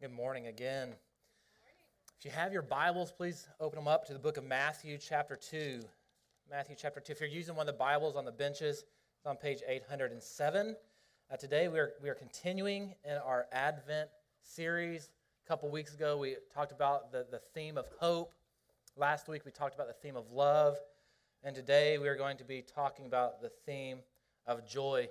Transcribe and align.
Good 0.00 0.12
morning 0.12 0.46
again. 0.46 0.94
If 2.20 2.24
you 2.24 2.30
have 2.30 2.52
your 2.52 2.62
Bibles, 2.62 3.10
please 3.10 3.48
open 3.58 3.80
them 3.80 3.88
up 3.88 4.06
to 4.06 4.12
the 4.12 4.20
book 4.20 4.36
of 4.36 4.44
Matthew, 4.44 4.96
chapter 4.96 5.34
2. 5.34 5.80
Matthew, 6.48 6.76
chapter 6.78 7.00
2. 7.00 7.14
If 7.14 7.20
you're 7.20 7.28
using 7.28 7.56
one 7.56 7.68
of 7.68 7.74
the 7.74 7.80
Bibles 7.80 8.14
on 8.14 8.24
the 8.24 8.30
benches, 8.30 8.84
it's 9.16 9.26
on 9.26 9.34
page 9.34 9.58
807. 9.66 10.76
Uh, 11.32 11.36
today, 11.36 11.66
we 11.66 11.80
are, 11.80 11.94
we 12.00 12.08
are 12.08 12.14
continuing 12.14 12.94
in 13.04 13.16
our 13.16 13.46
Advent 13.50 14.08
series. 14.40 15.10
A 15.44 15.48
couple 15.48 15.68
weeks 15.68 15.94
ago, 15.94 16.16
we 16.16 16.36
talked 16.54 16.70
about 16.70 17.10
the, 17.10 17.26
the 17.28 17.40
theme 17.52 17.76
of 17.76 17.86
hope. 17.98 18.34
Last 18.96 19.26
week, 19.26 19.44
we 19.44 19.50
talked 19.50 19.74
about 19.74 19.88
the 19.88 19.94
theme 19.94 20.14
of 20.14 20.30
love. 20.30 20.78
And 21.42 21.56
today, 21.56 21.98
we 21.98 22.06
are 22.06 22.16
going 22.16 22.36
to 22.36 22.44
be 22.44 22.62
talking 22.62 23.06
about 23.06 23.42
the 23.42 23.50
theme 23.66 23.98
of 24.46 24.64
joy. 24.64 25.08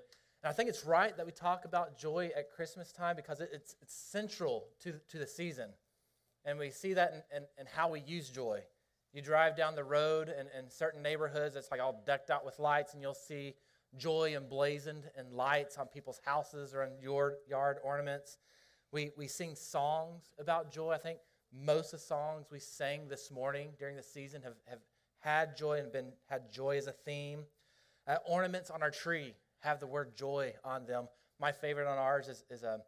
And 0.47 0.53
I 0.53 0.55
think 0.55 0.69
it's 0.69 0.85
right 0.85 1.17
that 1.17 1.25
we 1.25 1.33
talk 1.33 1.65
about 1.65 1.99
joy 1.99 2.31
at 2.33 2.49
Christmas 2.49 2.93
time 2.93 3.17
because 3.17 3.41
it's, 3.41 3.75
it's 3.81 3.93
central 3.93 4.69
to, 4.81 4.93
to 5.09 5.17
the 5.17 5.27
season. 5.27 5.71
And 6.45 6.57
we 6.57 6.71
see 6.71 6.93
that 6.93 7.25
in, 7.35 7.39
in, 7.39 7.43
in 7.59 7.65
how 7.65 7.89
we 7.89 7.99
use 7.99 8.29
joy. 8.29 8.61
You 9.11 9.21
drive 9.21 9.57
down 9.57 9.75
the 9.75 9.83
road 9.83 10.29
in, 10.29 10.47
in 10.57 10.69
certain 10.69 11.03
neighborhoods, 11.03 11.57
it's 11.57 11.69
like 11.69 11.81
all 11.81 12.01
decked 12.05 12.29
out 12.29 12.45
with 12.45 12.59
lights, 12.59 12.93
and 12.93 13.01
you'll 13.01 13.13
see 13.13 13.55
joy 13.97 14.35
emblazoned 14.37 15.09
in 15.19 15.35
lights 15.35 15.77
on 15.77 15.87
people's 15.87 16.21
houses 16.23 16.73
or 16.73 16.83
in 16.83 16.91
your 17.01 17.39
yard 17.49 17.79
ornaments. 17.83 18.37
We, 18.93 19.11
we 19.17 19.27
sing 19.27 19.53
songs 19.53 20.31
about 20.39 20.71
joy. 20.71 20.93
I 20.93 20.97
think 20.97 21.17
most 21.51 21.93
of 21.93 21.99
the 21.99 22.05
songs 22.05 22.45
we 22.49 22.59
sang 22.59 23.09
this 23.09 23.31
morning 23.31 23.71
during 23.77 23.97
the 23.97 24.03
season 24.03 24.41
have, 24.43 24.55
have 24.63 24.79
had 25.19 25.57
joy 25.57 25.79
and 25.79 25.91
been 25.91 26.13
had 26.29 26.53
joy 26.53 26.77
as 26.77 26.87
a 26.87 26.93
theme. 26.93 27.43
Uh, 28.07 28.15
ornaments 28.25 28.69
on 28.69 28.81
our 28.81 28.91
tree 28.91 29.33
have 29.59 29.79
the 29.79 29.87
word 29.87 30.15
joy 30.15 30.53
on 30.63 30.85
them. 30.85 31.07
My 31.39 31.51
favorite 31.51 31.87
on 31.87 31.97
ours 31.97 32.27
is, 32.27 32.43
is, 32.49 32.63
a, 32.63 32.79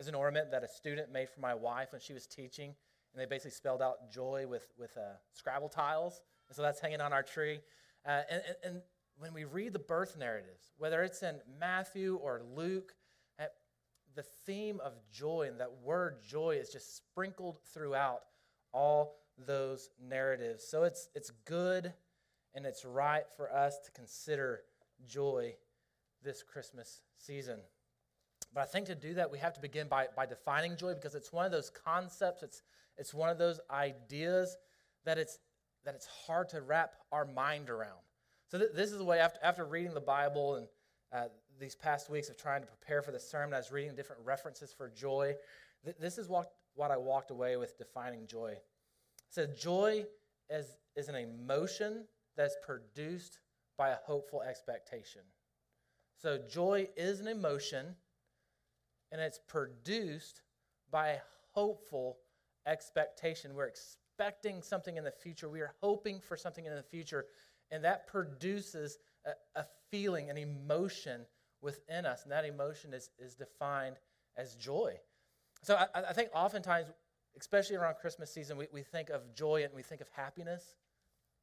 is 0.00 0.08
an 0.08 0.14
ornament 0.14 0.50
that 0.50 0.64
a 0.64 0.68
student 0.68 1.12
made 1.12 1.28
for 1.28 1.40
my 1.40 1.54
wife 1.54 1.92
when 1.92 2.00
she 2.00 2.12
was 2.12 2.26
teaching, 2.26 2.74
and 3.12 3.20
they 3.20 3.26
basically 3.26 3.52
spelled 3.52 3.82
out 3.82 4.10
joy 4.10 4.46
with, 4.48 4.68
with 4.78 4.96
uh, 4.96 5.16
Scrabble 5.32 5.68
tiles. 5.68 6.20
And 6.48 6.56
so 6.56 6.62
that's 6.62 6.80
hanging 6.80 7.00
on 7.00 7.12
our 7.12 7.22
tree. 7.22 7.60
Uh, 8.06 8.20
and, 8.30 8.42
and, 8.64 8.82
when 9.16 9.32
we 9.32 9.44
read 9.44 9.72
the 9.72 9.78
birth 9.78 10.16
narratives, 10.18 10.72
whether 10.76 11.04
it's 11.04 11.22
in 11.22 11.36
Matthew 11.60 12.16
or 12.16 12.42
Luke, 12.56 12.96
uh, 13.38 13.44
the 14.16 14.24
theme 14.44 14.80
of 14.84 14.94
joy 15.12 15.46
and 15.48 15.60
that 15.60 15.70
word 15.84 16.16
joy 16.26 16.56
is 16.60 16.68
just 16.68 16.96
sprinkled 16.96 17.58
throughout 17.72 18.22
all 18.72 19.20
those 19.46 19.90
narratives. 20.02 20.66
So 20.66 20.82
it's, 20.82 21.08
it's 21.14 21.30
good 21.44 21.92
and 22.54 22.66
it's 22.66 22.84
right 22.84 23.24
for 23.36 23.52
us 23.52 23.78
to 23.84 23.90
consider 23.92 24.62
joy 25.06 25.54
this 26.24 26.42
Christmas 26.42 27.02
season. 27.18 27.60
But 28.52 28.62
I 28.62 28.66
think 28.66 28.86
to 28.86 28.94
do 28.94 29.14
that, 29.14 29.30
we 29.30 29.38
have 29.38 29.52
to 29.54 29.60
begin 29.60 29.88
by, 29.88 30.06
by 30.16 30.26
defining 30.26 30.76
joy 30.76 30.94
because 30.94 31.14
it's 31.14 31.32
one 31.32 31.44
of 31.44 31.52
those 31.52 31.70
concepts, 31.70 32.42
it's, 32.42 32.62
it's 32.96 33.12
one 33.12 33.28
of 33.28 33.38
those 33.38 33.60
ideas 33.70 34.56
that 35.04 35.18
it's, 35.18 35.38
that 35.84 35.94
it's 35.94 36.06
hard 36.26 36.48
to 36.50 36.62
wrap 36.62 36.94
our 37.12 37.24
mind 37.24 37.68
around. 37.68 37.98
So, 38.50 38.58
th- 38.58 38.70
this 38.74 38.92
is 38.92 38.98
the 38.98 39.04
way, 39.04 39.18
after, 39.18 39.40
after 39.42 39.64
reading 39.64 39.94
the 39.94 40.00
Bible 40.00 40.56
and 40.56 40.66
uh, 41.12 41.28
these 41.58 41.74
past 41.74 42.10
weeks 42.10 42.28
of 42.28 42.36
trying 42.36 42.60
to 42.60 42.66
prepare 42.66 43.02
for 43.02 43.10
the 43.10 43.20
sermon, 43.20 43.54
I 43.54 43.58
was 43.58 43.72
reading 43.72 43.94
different 43.96 44.22
references 44.24 44.72
for 44.72 44.88
joy. 44.88 45.34
Th- 45.84 45.96
this 45.98 46.18
is 46.18 46.28
what, 46.28 46.52
what 46.74 46.90
I 46.90 46.96
walked 46.96 47.30
away 47.30 47.56
with 47.56 47.76
defining 47.78 48.26
joy. 48.26 48.52
It 48.52 48.64
said, 49.30 49.58
Joy 49.58 50.04
is, 50.48 50.76
is 50.96 51.08
an 51.08 51.16
emotion 51.16 52.04
that's 52.36 52.56
produced 52.64 53.40
by 53.76 53.90
a 53.90 53.96
hopeful 54.06 54.42
expectation. 54.42 55.22
So, 56.16 56.38
joy 56.38 56.88
is 56.96 57.20
an 57.20 57.28
emotion, 57.28 57.96
and 59.12 59.20
it's 59.20 59.38
produced 59.46 60.42
by 60.90 61.08
a 61.08 61.18
hopeful 61.52 62.18
expectation. 62.66 63.54
We're 63.54 63.66
expecting 63.66 64.62
something 64.62 64.96
in 64.96 65.04
the 65.04 65.10
future, 65.10 65.48
we 65.48 65.60
are 65.60 65.74
hoping 65.82 66.20
for 66.20 66.36
something 66.36 66.64
in 66.64 66.74
the 66.74 66.82
future, 66.82 67.26
and 67.70 67.84
that 67.84 68.06
produces 68.06 68.98
a, 69.26 69.60
a 69.60 69.64
feeling, 69.90 70.30
an 70.30 70.38
emotion 70.38 71.26
within 71.60 72.06
us, 72.06 72.22
and 72.22 72.32
that 72.32 72.44
emotion 72.44 72.94
is, 72.94 73.10
is 73.18 73.34
defined 73.34 73.96
as 74.36 74.54
joy. 74.54 74.94
So, 75.62 75.76
I, 75.76 76.10
I 76.10 76.12
think 76.12 76.30
oftentimes, 76.34 76.88
especially 77.38 77.76
around 77.76 77.96
Christmas 77.96 78.32
season, 78.32 78.56
we, 78.56 78.68
we 78.72 78.82
think 78.82 79.10
of 79.10 79.34
joy 79.34 79.64
and 79.64 79.74
we 79.74 79.82
think 79.82 80.00
of 80.00 80.08
happiness. 80.10 80.74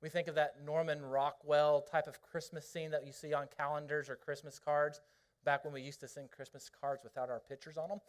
We 0.01 0.09
think 0.09 0.27
of 0.27 0.35
that 0.35 0.55
Norman 0.65 1.01
Rockwell 1.05 1.81
type 1.81 2.07
of 2.07 2.21
Christmas 2.21 2.67
scene 2.67 2.89
that 2.91 3.05
you 3.05 3.11
see 3.11 3.33
on 3.33 3.47
calendars 3.55 4.09
or 4.09 4.15
Christmas 4.15 4.57
cards, 4.57 4.99
back 5.45 5.63
when 5.63 5.73
we 5.73 5.81
used 5.81 5.99
to 5.99 6.07
send 6.07 6.31
Christmas 6.31 6.69
cards 6.81 7.03
without 7.03 7.29
our 7.29 7.39
pictures 7.39 7.77
on 7.77 7.89
them. 7.89 8.01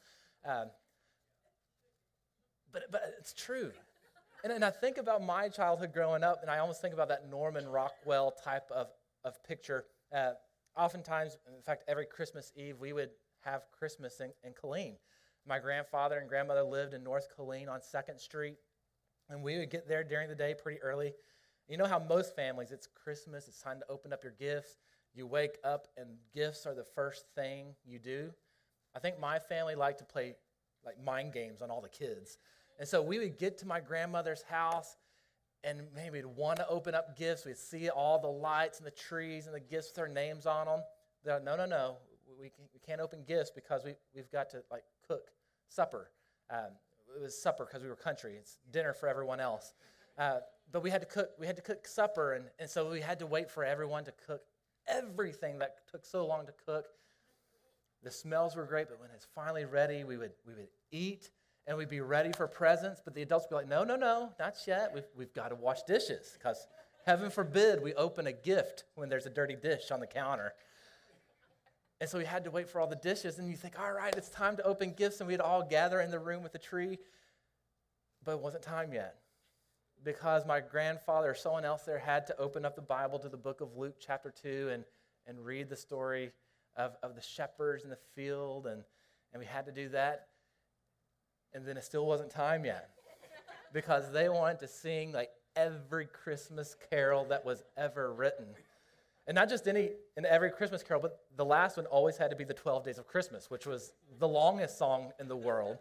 Um, 0.45 0.71
but, 2.73 2.85
but 2.91 3.03
it's 3.19 3.35
true. 3.35 3.73
And, 4.43 4.53
and 4.53 4.65
I 4.65 4.71
think 4.71 4.97
about 4.97 5.23
my 5.23 5.49
childhood 5.49 5.93
growing 5.93 6.25
up, 6.25 6.39
and 6.41 6.51
I 6.51 6.59
almost 6.59 6.81
think 6.81 6.95
about 6.95 7.09
that 7.09 7.29
Norman 7.31 7.67
Rockwell 7.69 8.33
type 8.43 8.71
of, 8.71 8.89
of 9.25 9.43
picture. 9.45 9.85
Uh, 10.15 10.33
oftentimes, 10.77 11.37
in 11.55 11.63
fact, 11.63 11.85
every 11.89 12.07
Christmas 12.07 12.53
Eve, 12.57 12.77
we 12.81 12.95
would 12.95 13.11
have 13.45 13.63
Christmas 13.71 14.21
in, 14.21 14.33
in 14.43 14.53
Killeen. 14.55 14.95
My 15.47 15.59
grandfather 15.59 16.19
and 16.19 16.29
grandmother 16.29 16.63
lived 16.63 16.95
in 16.95 17.05
North 17.05 17.29
Killeen 17.37 17.69
on 17.69 17.81
2nd 17.81 18.19
Street, 18.19 18.57
and 19.29 19.43
we 19.43 19.59
would 19.59 19.71
get 19.71 19.87
there 19.87 20.05
during 20.05 20.29
the 20.29 20.35
day 20.35 20.55
pretty 20.61 20.81
early 20.81 21.13
you 21.69 21.77
know 21.77 21.87
how 21.87 21.99
most 21.99 22.35
families, 22.35 22.71
it's 22.71 22.87
Christmas, 22.87 23.49
it's 23.49 23.61
time 23.61 23.79
to 23.79 23.87
open 23.89 24.13
up 24.13 24.23
your 24.23 24.35
gifts. 24.39 24.77
You 25.15 25.27
wake 25.27 25.59
up 25.65 25.89
and 25.97 26.09
gifts 26.35 26.67
are 26.67 26.75
the 26.75 26.85
first 26.85 27.27
thing 27.35 27.75
you 27.85 27.99
do. 27.99 28.31
I 28.95 28.99
think 28.99 29.19
my 29.21 29.39
family 29.39 29.75
liked 29.75 29.99
to 29.99 30.05
play 30.05 30.35
like 30.85 31.03
mind 31.03 31.33
games 31.33 31.63
on 31.63 31.71
all 31.71 31.81
the 31.81 31.89
kids. 31.89 32.39
And 32.79 32.89
so 32.89 33.03
we 33.03 33.19
would 33.19 33.39
get 33.39 33.59
to 33.59 33.67
my 33.67 33.81
grandmother's 33.81 34.43
house 34.43 34.97
and 35.65 35.83
maybe 35.95 36.23
we'd 36.23 36.27
want 36.27 36.59
to 36.59 36.69
open 36.69 36.95
up 36.95 37.17
gifts. 37.17 37.45
We'd 37.45 37.57
see 37.57 37.89
all 37.89 38.19
the 38.19 38.29
lights 38.29 38.79
and 38.79 38.87
the 38.87 38.91
trees 38.91 39.47
and 39.47 39.55
the 39.55 39.61
gifts 39.61 39.89
with 39.89 39.97
their 39.97 40.09
names 40.09 40.47
on 40.47 40.67
them. 40.67 40.81
They're, 41.25 41.41
no, 41.41 41.57
no, 41.57 41.67
no. 41.67 41.97
We, 42.41 42.51
we 42.75 42.81
can't 42.85 43.01
open 43.01 43.23
gifts 43.27 43.51
because 43.55 43.85
we, 43.85 43.95
we've 44.15 44.31
got 44.31 44.51
to 44.51 44.63
like 44.71 44.83
cook 45.07 45.29
supper. 45.69 46.11
Um, 46.51 46.73
it 47.15 47.23
was 47.23 47.41
supper 47.41 47.67
because 47.67 47.83
we 47.83 47.89
were 47.89 47.97
country. 47.97 48.35
It's 48.39 48.59
dinner 48.73 48.93
for 48.93 49.09
everyone 49.09 49.39
else. 49.39 49.75
Uh, 50.19 50.39
but 50.71 50.83
we 50.83 50.91
had 50.91 51.01
to 51.01 51.07
cook 51.07 51.31
we 51.39 51.47
had 51.47 51.57
to 51.57 51.63
cook 51.63 51.87
supper 51.87 52.33
and, 52.33 52.47
and 52.59 52.69
so 52.69 52.91
we 52.91 53.01
had 53.01 53.19
to 53.19 53.27
wait 53.27 53.51
for 53.51 53.65
everyone 53.65 54.05
to 54.05 54.13
cook 54.27 54.43
everything 54.89 55.59
that 55.59 55.77
took 55.91 56.05
so 56.05 56.27
long 56.27 56.47
to 56.47 56.53
cook. 56.67 56.87
The 58.03 58.11
smells 58.11 58.57
were 58.57 58.65
great 58.65 58.89
but 58.89 59.01
when 59.01 59.11
it's 59.15 59.27
finally 59.35 59.65
ready 59.65 60.05
we 60.05 60.17
would 60.17 60.33
we 60.47 60.55
would 60.55 60.69
eat 60.91 61.31
and 61.67 61.79
we'd 61.79 61.89
be 61.89 62.01
ready 62.01 62.33
for 62.33 62.47
presents 62.47 63.01
but 63.05 63.15
the 63.15 63.23
adults 63.23 63.47
would 63.51 63.57
be 63.57 63.61
like 63.61 63.69
no 63.69 63.85
no 63.85 63.97
no 63.97 64.33
not 64.39 64.57
yet. 64.67 64.93
We've, 64.95 65.05
we've 65.17 65.35
got 65.35 65.49
to 65.49 65.55
wash 65.55 65.83
dishes 65.83 66.35
because 66.37 66.67
heaven 67.07 67.31
forbid 67.31 67.83
we 67.83 67.95
open 67.95 68.27
a 68.27 68.33
gift 68.33 68.85
when 68.95 69.09
there's 69.09 69.27
a 69.27 69.31
dirty 69.31 69.57
dish 69.57 69.91
on 69.91 70.01
the 70.01 70.07
counter. 70.07 70.55
And 72.01 72.11
so 72.11 72.19
we 72.19 72.25
had 72.25 72.45
to 72.45 72.51
wait 72.51 72.69
for 72.69 72.81
all 72.81 72.89
the 72.89 72.97
dishes 72.97 73.39
and 73.39 73.49
you 73.49 73.57
think 73.57 73.79
all 73.79 73.93
right 73.93 74.15
it's 74.17 74.31
time 74.31 74.57
to 74.57 74.63
open 74.65 74.93
gifts 74.93 75.21
and 75.21 75.29
we'd 75.29 75.41
all 75.41 75.63
gather 75.63 76.01
in 76.01 76.11
the 76.11 76.19
room 76.19 76.43
with 76.43 76.53
the 76.53 76.59
tree. 76.59 76.99
But 78.25 78.33
it 78.33 78.41
wasn't 78.41 78.63
time 78.63 78.93
yet 78.93 79.22
because 80.05 80.47
my 80.47 80.61
grandfather 80.61 81.31
or 81.31 81.35
someone 81.35 81.65
else 81.65 81.83
there 81.83 81.99
had 81.99 82.27
to 82.27 82.39
open 82.39 82.65
up 82.65 82.77
the 82.77 82.83
Bible 82.83 83.19
to 83.19 83.29
the 83.29 83.37
book 83.37 83.61
of 83.61 83.77
Luke, 83.77 83.97
chapter 84.01 84.31
2, 84.31 84.71
and, 84.73 84.85
and 85.27 85.45
read 85.45 85.69
the 85.69 85.77
story 85.77 86.33
of, 86.77 86.97
of 87.03 87.15
the 87.15 87.23
shepherds 87.23 87.85
in 87.85 87.91
the 87.91 87.99
field. 88.15 88.67
And, 88.67 88.83
and 89.33 89.41
we 89.41 89.47
had 89.47 89.67
to 89.67 89.73
do 89.73 89.89
that. 89.91 90.29
And 91.55 91.67
then 91.67 91.77
it 91.77 91.85
still 91.85 92.07
wasn't 92.07 92.31
time 92.31 92.65
yet 92.65 92.91
because 93.73 94.11
they 94.11 94.29
wanted 94.29 94.59
to 94.61 94.69
sing 94.69 95.13
like 95.13 95.31
every 95.55 96.07
Christmas 96.07 96.77
carol 96.91 97.25
that 97.27 97.45
was 97.45 97.63
ever 97.77 98.13
written. 98.13 98.47
And 99.27 99.35
not 99.37 99.49
just 99.49 99.69
any 99.69 99.91
in 100.17 100.27
every 100.27 100.51
Christmas 100.51 100.83
carol, 100.83 101.01
but 101.01 101.21
the 101.37 101.45
last 101.45 101.77
one 101.77 101.87
always 101.87 102.17
had 102.17 102.31
to 102.31 102.37
be 102.37 102.45
the 102.45 102.55
12 102.55 102.85
Days 102.85 102.99
of 102.99 103.07
Christmas, 103.07 103.51
which 103.51 103.67
was 103.67 103.93
the 104.19 104.27
longest 104.27 104.79
song 104.79 105.13
in 105.21 105.29
the 105.29 105.37
world. 105.37 105.79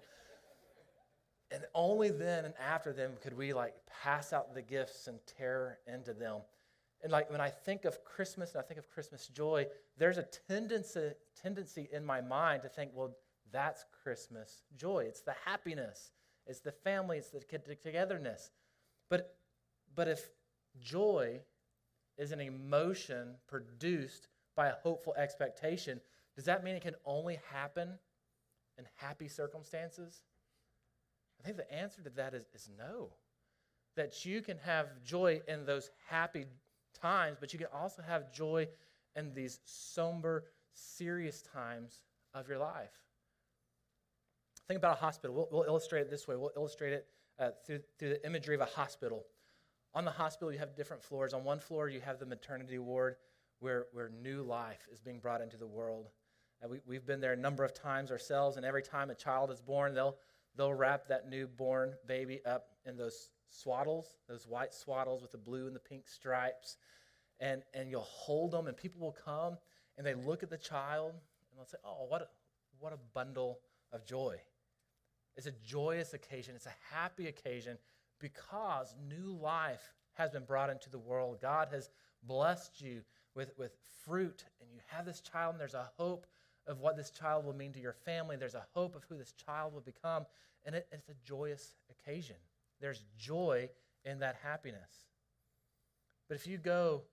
And 1.51 1.65
only 1.75 2.09
then 2.09 2.45
and 2.45 2.53
after 2.57 2.93
them 2.93 3.11
could 3.21 3.37
we 3.37 3.53
like 3.53 3.75
pass 4.03 4.31
out 4.31 4.53
the 4.53 4.61
gifts 4.61 5.07
and 5.07 5.19
tear 5.37 5.79
into 5.85 6.13
them. 6.13 6.41
And 7.03 7.11
like 7.11 7.29
when 7.29 7.41
I 7.41 7.49
think 7.49 7.85
of 7.85 8.03
Christmas 8.03 8.51
and 8.51 8.63
I 8.63 8.63
think 8.63 8.79
of 8.79 8.89
Christmas 8.89 9.27
joy, 9.27 9.67
there's 9.97 10.17
a 10.17 10.27
tendency, 10.47 11.11
tendency 11.41 11.89
in 11.91 12.05
my 12.05 12.21
mind 12.21 12.61
to 12.63 12.69
think, 12.69 12.91
well, 12.93 13.15
that's 13.51 13.85
Christmas 14.03 14.63
joy. 14.77 15.05
It's 15.07 15.21
the 15.21 15.35
happiness, 15.45 16.11
it's 16.45 16.61
the 16.61 16.71
family, 16.71 17.17
it's 17.17 17.31
the 17.31 17.41
togetherness. 17.41 18.51
But, 19.09 19.35
but 19.95 20.07
if 20.07 20.29
joy 20.79 21.41
is 22.17 22.31
an 22.31 22.39
emotion 22.39 23.35
produced 23.47 24.27
by 24.55 24.67
a 24.67 24.75
hopeful 24.83 25.13
expectation, 25.17 25.99
does 26.35 26.45
that 26.45 26.63
mean 26.63 26.75
it 26.75 26.81
can 26.81 26.95
only 27.05 27.39
happen 27.51 27.89
in 28.77 28.85
happy 28.95 29.27
circumstances? 29.27 30.21
I 31.41 31.45
think 31.45 31.57
the 31.57 31.73
answer 31.73 32.01
to 32.03 32.09
that 32.11 32.33
is, 32.33 32.45
is 32.53 32.69
no. 32.77 33.09
That 33.95 34.25
you 34.25 34.41
can 34.41 34.57
have 34.59 34.87
joy 35.03 35.41
in 35.47 35.65
those 35.65 35.89
happy 36.07 36.45
times, 37.01 37.37
but 37.39 37.51
you 37.51 37.59
can 37.59 37.67
also 37.73 38.01
have 38.01 38.31
joy 38.31 38.67
in 39.15 39.33
these 39.33 39.59
somber, 39.65 40.45
serious 40.73 41.41
times 41.41 42.03
of 42.33 42.47
your 42.47 42.59
life. 42.59 42.91
Think 44.67 44.77
about 44.77 44.97
a 44.97 45.01
hospital. 45.01 45.35
We'll, 45.35 45.49
we'll 45.51 45.63
illustrate 45.63 46.01
it 46.01 46.09
this 46.09 46.27
way. 46.27 46.35
We'll 46.35 46.51
illustrate 46.55 46.93
it 46.93 47.07
uh, 47.39 47.49
through, 47.65 47.79
through 47.97 48.09
the 48.09 48.25
imagery 48.25 48.55
of 48.55 48.61
a 48.61 48.65
hospital. 48.65 49.25
On 49.93 50.05
the 50.05 50.11
hospital, 50.11 50.53
you 50.53 50.59
have 50.59 50.75
different 50.75 51.03
floors. 51.03 51.33
On 51.33 51.43
one 51.43 51.59
floor, 51.59 51.89
you 51.89 51.99
have 52.01 52.19
the 52.19 52.25
maternity 52.25 52.77
ward 52.77 53.15
where, 53.59 53.87
where 53.91 54.09
new 54.09 54.43
life 54.43 54.87
is 54.91 54.99
being 54.99 55.19
brought 55.19 55.41
into 55.41 55.57
the 55.57 55.67
world. 55.67 56.07
Uh, 56.63 56.69
we, 56.69 56.79
we've 56.85 57.05
been 57.05 57.19
there 57.19 57.33
a 57.33 57.37
number 57.37 57.65
of 57.65 57.73
times 57.73 58.11
ourselves, 58.11 58.57
and 58.57 58.65
every 58.65 58.83
time 58.83 59.09
a 59.09 59.15
child 59.15 59.51
is 59.51 59.59
born, 59.59 59.93
they'll, 59.93 60.15
they'll 60.55 60.73
wrap 60.73 61.07
that 61.07 61.29
newborn 61.29 61.93
baby 62.07 62.41
up 62.45 62.67
in 62.85 62.97
those 62.97 63.29
swaddles, 63.49 64.15
those 64.27 64.47
white 64.47 64.73
swaddles 64.73 65.21
with 65.21 65.31
the 65.31 65.37
blue 65.37 65.67
and 65.67 65.75
the 65.75 65.79
pink 65.79 66.07
stripes. 66.07 66.77
And, 67.39 67.63
and 67.73 67.89
you'll 67.89 68.01
hold 68.01 68.51
them, 68.51 68.67
and 68.67 68.77
people 68.77 69.01
will 69.01 69.17
come 69.25 69.57
and 69.97 70.05
they 70.05 70.13
look 70.13 70.43
at 70.43 70.49
the 70.49 70.57
child 70.57 71.11
and 71.11 71.57
they'll 71.59 71.65
say, 71.65 71.77
Oh, 71.85 72.05
what 72.07 72.21
a, 72.21 72.27
what 72.79 72.93
a 72.93 72.97
bundle 73.13 73.59
of 73.91 74.05
joy. 74.05 74.37
It's 75.37 75.47
a 75.47 75.53
joyous 75.63 76.13
occasion, 76.13 76.55
it's 76.55 76.65
a 76.65 76.93
happy 76.93 77.27
occasion 77.27 77.77
because 78.19 78.95
new 79.07 79.37
life 79.39 79.93
has 80.13 80.31
been 80.31 80.43
brought 80.43 80.69
into 80.69 80.89
the 80.89 80.99
world. 80.99 81.39
God 81.41 81.69
has 81.71 81.89
blessed 82.23 82.81
you 82.81 83.01
with, 83.35 83.51
with 83.57 83.71
fruit, 84.03 84.43
and 84.59 84.69
you 84.71 84.79
have 84.87 85.05
this 85.05 85.21
child, 85.21 85.53
and 85.53 85.59
there's 85.59 85.73
a 85.73 85.89
hope 85.97 86.25
of 86.67 86.79
what 86.79 86.95
this 86.95 87.09
child 87.09 87.45
will 87.45 87.53
mean 87.53 87.73
to 87.73 87.79
your 87.79 87.93
family. 87.93 88.35
There's 88.35 88.55
a 88.55 88.65
hope 88.73 88.95
of 88.95 89.03
who 89.09 89.17
this 89.17 89.33
child 89.33 89.73
will 89.73 89.81
become, 89.81 90.25
and 90.65 90.75
it, 90.75 90.87
it's 90.91 91.09
a 91.09 91.15
joyous 91.25 91.75
occasion. 91.89 92.35
There's 92.79 93.03
joy 93.17 93.69
in 94.05 94.19
that 94.19 94.37
happiness. 94.41 95.05
But 96.27 96.35
if 96.35 96.47
you 96.47 96.57
go 96.57 97.03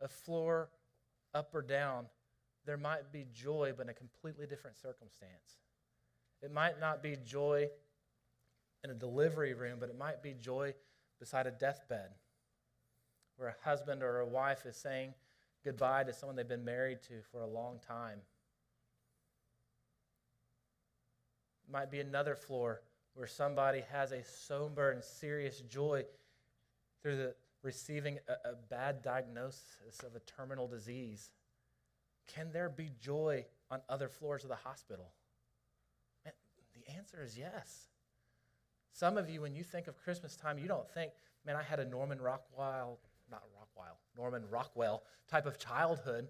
a 0.00 0.08
floor 0.08 0.70
up 1.34 1.54
or 1.54 1.62
down, 1.62 2.06
there 2.66 2.76
might 2.76 3.12
be 3.12 3.26
joy, 3.32 3.72
but 3.76 3.84
in 3.84 3.90
a 3.90 3.94
completely 3.94 4.46
different 4.46 4.76
circumstance. 4.76 5.58
It 6.42 6.52
might 6.52 6.80
not 6.80 7.02
be 7.02 7.16
joy 7.24 7.68
in 8.82 8.90
a 8.90 8.94
delivery 8.94 9.54
room, 9.54 9.78
but 9.80 9.88
it 9.88 9.98
might 9.98 10.22
be 10.22 10.34
joy 10.34 10.74
beside 11.18 11.46
a 11.46 11.50
deathbed 11.50 12.10
where 13.36 13.48
a 13.48 13.68
husband 13.68 14.02
or 14.02 14.20
a 14.20 14.26
wife 14.26 14.66
is 14.66 14.76
saying 14.76 15.14
goodbye 15.64 16.04
to 16.04 16.12
someone 16.12 16.36
they've 16.36 16.46
been 16.46 16.64
married 16.64 17.02
to 17.02 17.14
for 17.30 17.40
a 17.40 17.46
long 17.46 17.80
time. 17.86 18.18
It 18.18 18.24
might 21.70 21.90
be 21.90 22.00
another 22.00 22.34
floor 22.34 22.82
where 23.14 23.26
somebody 23.26 23.82
has 23.92 24.12
a 24.12 24.22
somber 24.24 24.90
and 24.90 25.02
serious 25.02 25.60
joy 25.60 26.04
through 27.02 27.16
the 27.16 27.34
receiving 27.62 28.18
a, 28.28 28.50
a 28.50 28.54
bad 28.68 29.02
diagnosis 29.02 30.00
of 30.04 30.14
a 30.14 30.20
terminal 30.20 30.66
disease. 30.66 31.30
Can 32.26 32.52
there 32.52 32.68
be 32.68 32.90
joy 33.00 33.44
on 33.70 33.80
other 33.88 34.08
floors 34.08 34.42
of 34.42 34.50
the 34.50 34.56
hospital? 34.56 35.12
Man, 36.24 36.34
the 36.74 36.92
answer 36.94 37.22
is 37.22 37.38
yes. 37.38 37.88
Some 38.92 39.18
of 39.18 39.28
you, 39.28 39.40
when 39.40 39.54
you 39.54 39.64
think 39.64 39.88
of 39.88 39.96
Christmas 39.96 40.36
time, 40.36 40.58
you 40.58 40.68
don't 40.68 40.88
think, 40.88 41.12
man, 41.44 41.56
I 41.56 41.62
had 41.62 41.80
a 41.80 41.84
Norman 41.84 42.20
Rockwell, 42.20 42.98
not 43.30 43.42
Rockwell, 43.58 43.98
Norman 44.16 44.44
Rockwell 44.50 45.02
type 45.28 45.46
of 45.46 45.58
childhood. 45.58 46.28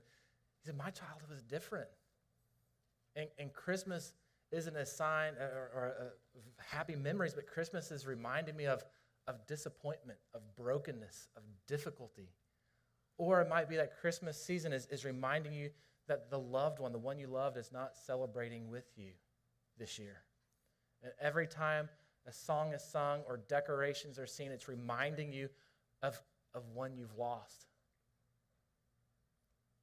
He 0.61 0.67
said, 0.67 0.77
my 0.77 0.91
childhood 0.91 1.31
was 1.31 1.43
different. 1.43 1.89
And, 3.17 3.29
and 3.39 3.53
Christmas 3.53 4.13
isn't 4.55 4.77
a 4.77 4.87
sign 4.87 5.35
uh, 5.41 5.45
or, 5.45 5.71
or 5.75 5.95
a, 6.01 6.65
happy 6.65 6.95
memories, 6.95 7.35
but 7.35 7.47
Christmas 7.47 7.91
is 7.91 8.06
reminding 8.06 8.56
me 8.56 8.67
of, 8.67 8.85
of 9.27 9.47
disappointment, 9.47 10.19
of 10.35 10.43
brokenness, 10.56 11.29
of 11.37 11.43
difficulty. 11.67 12.31
Or 13.19 13.41
it 13.41 13.49
might 13.49 13.69
be 13.69 13.77
that 13.77 13.99
Christmas 14.01 14.41
season 14.41 14.73
is, 14.73 14.87
is 14.87 15.05
reminding 15.05 15.53
you 15.53 15.71
that 16.09 16.31
the 16.31 16.39
loved 16.39 16.81
one, 16.81 16.93
the 16.93 16.99
one 16.99 17.19
you 17.19 17.27
loved, 17.27 17.56
is 17.56 17.71
not 17.73 17.97
celebrating 17.97 18.71
with 18.71 18.87
you 18.97 19.12
this 19.79 19.99
year. 19.99 20.23
And 21.03 21.12
every 21.21 21.47
time 21.47 21.89
a 22.27 22.33
song 22.33 22.73
is 22.73 22.83
sung 22.83 23.21
or 23.29 23.39
decorations 23.49 24.19
are 24.19 24.27
seen, 24.27 24.51
it's 24.51 24.69
reminding 24.69 25.33
you 25.33 25.49
of, 26.03 26.21
of 26.55 26.62
one 26.75 26.97
you've 26.97 27.17
lost. 27.17 27.67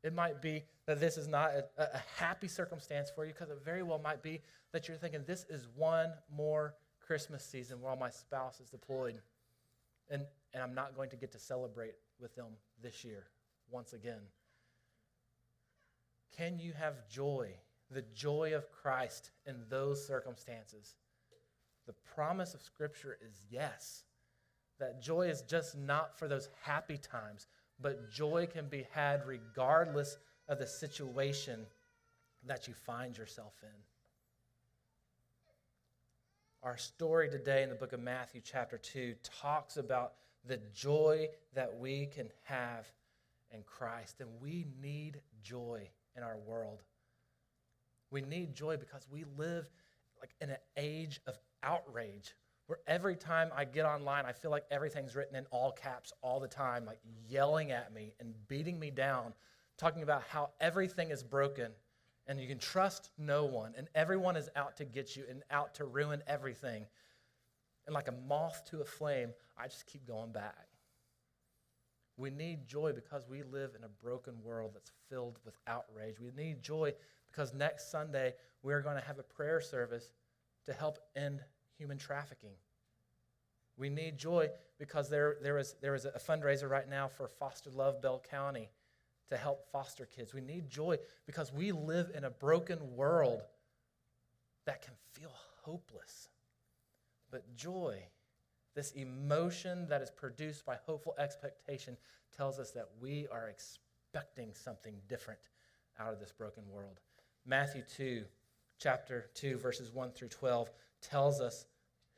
It 0.04 0.14
might 0.14 0.42
be 0.42 0.64
that 0.88 1.00
this 1.00 1.18
is 1.18 1.28
not 1.28 1.52
a, 1.52 1.66
a 1.78 2.02
happy 2.18 2.48
circumstance 2.48 3.12
for 3.14 3.26
you 3.26 3.34
because 3.34 3.50
it 3.50 3.60
very 3.64 3.84
well 3.84 4.00
might 4.00 4.24
be 4.24 4.42
that 4.72 4.88
you're 4.88 4.98
thinking, 4.98 5.24
this 5.26 5.46
is 5.50 5.68
one 5.76 6.12
more 6.36 6.76
Christmas 7.00 7.44
season 7.44 7.82
while 7.82 7.96
my 7.96 8.10
spouse 8.10 8.60
is 8.60 8.70
deployed. 8.70 9.20
And, 10.10 10.26
and 10.54 10.64
I'm 10.64 10.74
not 10.74 10.96
going 10.96 11.10
to 11.12 11.16
get 11.16 11.32
to 11.34 11.40
celebrate 11.40 11.94
with 12.20 12.36
them 12.36 12.48
this 12.82 13.04
year 13.04 13.26
once 13.70 13.94
again. 13.94 14.22
Can 16.36 16.58
you 16.58 16.74
have 16.74 17.08
joy, 17.10 17.50
the 17.90 18.04
joy 18.16 18.54
of 18.56 18.72
Christ 18.72 19.32
in 19.46 19.56
those 19.70 20.06
circumstances? 20.06 20.96
The 21.86 21.94
promise 22.16 22.54
of 22.54 22.62
Scripture 22.62 23.18
is 23.26 23.42
yes. 23.50 24.04
That 24.80 25.02
joy 25.02 25.30
is 25.30 25.42
just 25.42 25.78
not 25.78 26.18
for 26.18 26.28
those 26.28 26.50
happy 26.64 26.98
times, 26.98 27.48
but 27.82 28.12
joy 28.12 28.48
can 28.52 28.68
be 28.68 28.86
had 28.92 29.26
regardless 29.26 30.18
of 30.48 30.60
the 30.60 30.68
situation 30.68 31.66
that 32.46 32.68
you 32.68 32.74
find 32.74 33.18
yourself 33.18 33.54
in. 33.64 33.70
Our 36.64 36.78
story 36.78 37.30
today 37.30 37.64
in 37.64 37.70
the 37.70 37.76
book 37.76 37.94
of 37.94 38.00
Matthew, 38.00 38.42
chapter 38.44 38.78
2, 38.78 39.16
talks 39.42 39.78
about 39.78 40.14
the 40.46 40.60
joy 40.74 41.30
that 41.54 41.80
we 41.80 42.08
can 42.08 42.30
have 42.44 42.88
in 43.52 43.64
Christ. 43.64 44.22
And 44.22 44.30
we 44.40 44.68
need 44.82 45.22
joy 45.42 45.90
in 46.16 46.24
our 46.24 46.38
world. 46.46 46.84
We 48.12 48.22
need 48.22 48.54
joy 48.54 48.78
because 48.78 49.08
we 49.12 49.26
live 49.38 49.70
like 50.20 50.36
in 50.40 50.52
an 50.52 50.58
age 50.78 51.20
of 51.26 51.38
outrage 51.64 52.36
where 52.72 52.80
every 52.88 53.18
time 53.18 53.50
I 53.54 53.66
get 53.66 53.84
online, 53.86 54.24
I 54.26 54.32
feel 54.32 54.50
like 54.50 54.64
everything's 54.72 55.14
written 55.14 55.36
in 55.36 55.46
all 55.52 55.74
caps 55.74 56.14
all 56.22 56.40
the 56.40 56.48
time, 56.48 56.86
like 56.86 57.00
yelling 57.28 57.72
at 57.72 57.94
me 57.94 58.14
and 58.22 58.34
beating 58.48 58.80
me 58.80 58.90
down, 58.90 59.34
talking 59.78 60.04
about 60.04 60.24
how 60.30 60.52
everything 60.62 61.12
is 61.12 61.22
broken 61.22 61.74
and 62.28 62.40
you 62.40 62.48
can 62.48 62.60
trust 62.60 63.10
no 63.18 63.44
one 63.44 63.74
and 63.78 63.90
everyone 63.94 64.38
is 64.38 64.48
out 64.56 64.78
to 64.78 64.86
get 64.86 65.18
you 65.18 65.26
and 65.30 65.44
out 65.52 65.76
to 65.76 65.84
ruin 65.84 66.24
everything. 66.28 66.86
And 67.88 67.94
like 67.94 68.08
a 68.08 68.14
moth 68.14 68.64
to 68.70 68.80
a 68.80 68.86
flame, 68.86 69.34
I 69.58 69.68
just 69.68 69.86
keep 69.86 70.08
going 70.08 70.32
back. 70.32 70.70
We 72.16 72.30
need 72.30 72.70
joy 72.70 72.94
because 72.94 73.28
we 73.28 73.44
live 73.44 73.72
in 73.78 73.84
a 73.84 73.90
broken 73.90 74.36
world 74.46 74.72
that's 74.76 74.94
filled 75.10 75.40
with 75.44 75.58
outrage. 75.68 76.22
We 76.22 76.32
need 76.42 76.64
joy 76.64 76.94
because 77.30 77.54
next 77.54 77.92
Sunday 77.92 78.34
we're 78.64 78.82
going 78.82 78.96
to 78.96 79.06
have 79.06 79.20
a 79.20 79.24
prayer 79.24 79.60
service 79.60 80.14
to 80.68 80.72
help 80.72 81.00
end 81.18 81.42
human 81.82 81.98
trafficking. 81.98 82.54
We 83.76 83.90
need 83.90 84.16
joy 84.16 84.50
because 84.78 85.10
there, 85.10 85.38
there, 85.42 85.58
is, 85.58 85.76
there 85.82 85.96
is 85.96 86.06
a 86.06 86.20
fundraiser 86.20 86.70
right 86.70 86.88
now 86.88 87.08
for 87.08 87.28
Foster 87.28 87.72
Love 87.72 88.04
Bell 88.04 88.22
County 88.30 88.70
to 89.32 89.38
help 89.38 89.66
foster 89.72 90.06
kids. 90.06 90.32
We 90.32 90.42
need 90.42 90.70
joy 90.70 90.98
because 91.26 91.52
we 91.52 91.72
live 91.72 92.12
in 92.16 92.24
a 92.24 92.30
broken 92.30 92.96
world 92.96 93.42
that 94.68 94.84
can 94.84 94.94
feel 95.14 95.32
hopeless. 95.64 96.30
But 97.32 97.56
joy, 97.56 98.04
this 98.76 98.92
emotion 98.92 99.88
that 99.88 100.04
is 100.04 100.12
produced 100.12 100.64
by 100.64 100.76
hopeful 100.86 101.16
expectation, 101.18 101.98
tells 102.38 102.60
us 102.60 102.70
that 102.72 102.90
we 103.02 103.28
are 103.32 103.50
expecting 103.50 104.54
something 104.54 104.94
different 105.10 105.40
out 106.00 106.14
of 106.14 106.20
this 106.20 106.32
broken 106.32 106.64
world. 106.70 107.00
Matthew 107.44 107.82
2, 107.98 108.24
chapter 108.78 109.32
2, 109.34 109.58
verses 109.58 109.92
1 109.92 110.12
through 110.12 110.28
12, 110.28 110.70
tells 111.02 111.42
us 111.42 111.66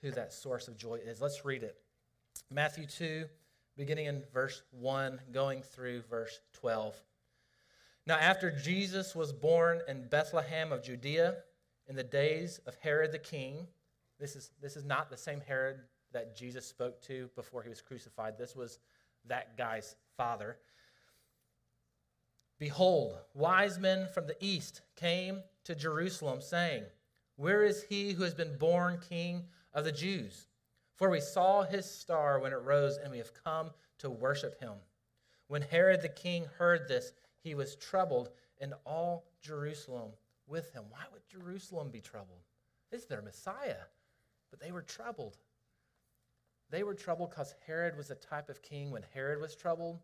who 0.04 0.12
that 0.12 0.34
source 0.34 0.68
of 0.68 0.78
joy 0.78 1.00
is. 1.04 1.22
Let's 1.22 1.46
read 1.46 1.64
it. 1.64 1.78
Matthew 2.52 2.86
2, 2.86 3.26
beginning 3.78 4.06
in 4.06 4.22
verse 4.34 4.62
1, 4.72 5.20
going 5.32 5.62
through 5.62 6.02
verse 6.02 6.42
12. 6.60 7.02
Now, 8.06 8.16
after 8.16 8.52
Jesus 8.52 9.16
was 9.16 9.32
born 9.32 9.80
in 9.88 10.08
Bethlehem 10.10 10.74
of 10.74 10.84
Judea 10.84 11.38
in 11.88 11.96
the 11.96 12.04
days 12.04 12.60
of 12.68 12.76
Herod 12.76 13.14
the 13.14 13.18
king, 13.18 13.66
this 14.20 14.36
is, 14.36 14.52
this 14.62 14.76
is 14.76 14.84
not 14.84 15.10
the 15.10 15.18
same 15.18 15.42
Herod 15.48 15.78
that 16.12 16.36
Jesus 16.36 16.66
spoke 16.66 17.02
to 17.04 17.30
before 17.36 17.64
he 17.64 17.70
was 17.70 17.82
crucified. 17.82 18.38
This 18.38 18.58
was 18.58 18.80
that 19.26 19.58
guy's 19.58 19.96
father. 20.18 20.58
Behold, 22.60 23.16
wise 23.34 23.80
men 23.80 24.08
from 24.14 24.28
the 24.28 24.36
east 24.42 24.82
came 24.98 25.42
to 25.64 25.74
Jerusalem, 25.74 26.42
saying, 26.42 26.84
Where 27.38 27.64
is 27.64 27.84
he 27.84 28.12
who 28.12 28.24
has 28.24 28.34
been 28.34 28.58
born 28.58 29.00
king 29.10 29.46
of 29.74 29.86
the 29.86 29.92
Jews? 29.92 30.48
For 30.96 31.10
we 31.10 31.20
saw 31.20 31.64
his 31.64 31.90
star 31.90 32.40
when 32.40 32.54
it 32.54 32.62
rose, 32.64 32.98
and 32.98 33.12
we 33.12 33.18
have 33.18 33.32
come 33.44 33.72
to 34.00 34.10
worship 34.10 34.60
him. 34.60 34.74
When 35.48 35.62
Herod 35.62 36.02
the 36.02 36.10
king 36.10 36.46
heard 36.58 36.88
this, 36.88 37.14
he 37.40 37.56
was 37.56 37.76
troubled, 37.76 38.30
and 38.62 38.74
all 38.86 39.26
Jerusalem 39.42 40.12
with 40.48 40.72
him. 40.72 40.84
Why 40.90 41.02
would 41.12 41.28
Jerusalem 41.28 41.90
be 41.90 42.02
troubled? 42.02 42.44
It's 42.92 43.06
their 43.06 43.22
Messiah. 43.22 43.86
But 44.52 44.60
they 44.60 44.72
were 44.72 44.84
troubled. 44.84 45.38
They 46.70 46.84
were 46.84 46.94
troubled 46.94 47.32
because 47.32 47.56
Herod 47.66 47.98
was 47.98 48.12
a 48.12 48.16
type 48.16 48.50
of 48.50 48.62
king. 48.62 48.92
When 48.92 49.04
Herod 49.14 49.42
was 49.42 49.56
troubled, 49.56 50.00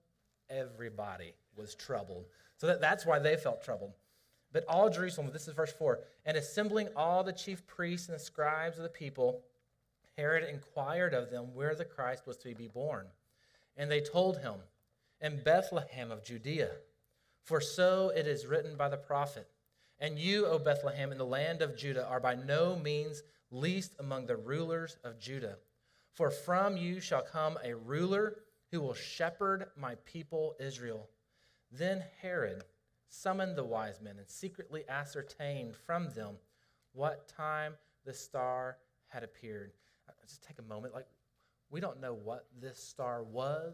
everybody 0.50 1.34
was 1.56 1.76
troubled. 1.76 2.26
So 2.58 2.68
that, 2.68 2.82
that's 2.82 3.06
why 3.06 3.20
they 3.20 3.38
felt 3.38 3.64
troubled. 3.64 3.94
But 4.52 4.66
all 4.68 4.90
Jerusalem, 4.90 5.30
this 5.32 5.48
is 5.48 5.54
verse 5.54 5.72
4, 5.72 6.00
and 6.26 6.36
assembling 6.36 6.90
all 6.96 7.24
the 7.24 7.32
chief 7.32 7.66
priests 7.68 8.08
and 8.08 8.16
the 8.16 8.24
scribes 8.24 8.78
of 8.78 8.84
the 8.84 8.90
people, 8.90 9.44
Herod 10.18 10.44
inquired 10.44 11.13
of 11.13 11.30
them 11.30 11.54
where 11.54 11.75
the 11.75 11.86
Christ 11.86 12.28
was 12.28 12.38
to 12.38 12.54
be 12.56 12.68
born. 12.68 13.08
And 13.78 13.89
they 13.89 14.01
told 14.01 14.39
him, 14.39 14.56
In 15.22 15.42
Bethlehem 15.44 16.12
of 16.12 16.24
Judea, 16.24 16.72
for 17.44 17.62
so 17.62 18.10
it 18.10 18.28
is 18.28 18.46
written 18.46 18.75
by 18.75 18.89
the 18.89 18.98
prophet. 18.98 19.48
And 20.00 20.18
you, 20.18 20.46
O 20.46 20.60
Bethlehem, 20.60 21.12
in 21.12 21.18
the 21.18 21.25
land 21.25 21.62
of 21.62 21.78
Judah, 21.78 22.06
are 22.06 22.20
by 22.20 22.36
no 22.36 22.75
means 22.75 23.24
least 23.51 23.94
among 24.00 24.25
the 24.25 24.38
rulers 24.38 24.98
of 25.04 25.20
Judah. 25.20 25.58
For 26.13 26.32
from 26.32 26.78
you 26.78 27.00
shall 27.00 27.22
come 27.22 27.58
a 27.63 27.75
ruler 27.75 28.38
who 28.72 28.82
will 28.82 28.94
shepherd 28.94 29.68
my 29.75 29.96
people 30.06 30.56
Israel. 30.60 31.10
Then 31.72 32.04
Herod 32.22 32.63
summoned 33.08 33.56
the 33.56 33.63
wise 33.63 34.01
men 34.01 34.18
and 34.18 34.30
secretly 34.30 34.84
ascertained 34.88 35.75
from 35.75 36.10
them 36.12 36.36
what 36.94 37.28
time 37.28 37.75
the 38.06 38.13
star 38.13 38.78
had 39.08 39.24
appeared. 39.24 39.72
Uh, 40.10 40.25
just 40.28 40.44
take 40.44 40.60
a 40.60 40.63
moment. 40.63 40.94
Like, 40.94 41.08
we 41.70 41.80
don't 41.80 42.01
know 42.01 42.13
what 42.13 42.46
this 42.60 42.82
star 42.82 43.24
was. 43.24 43.74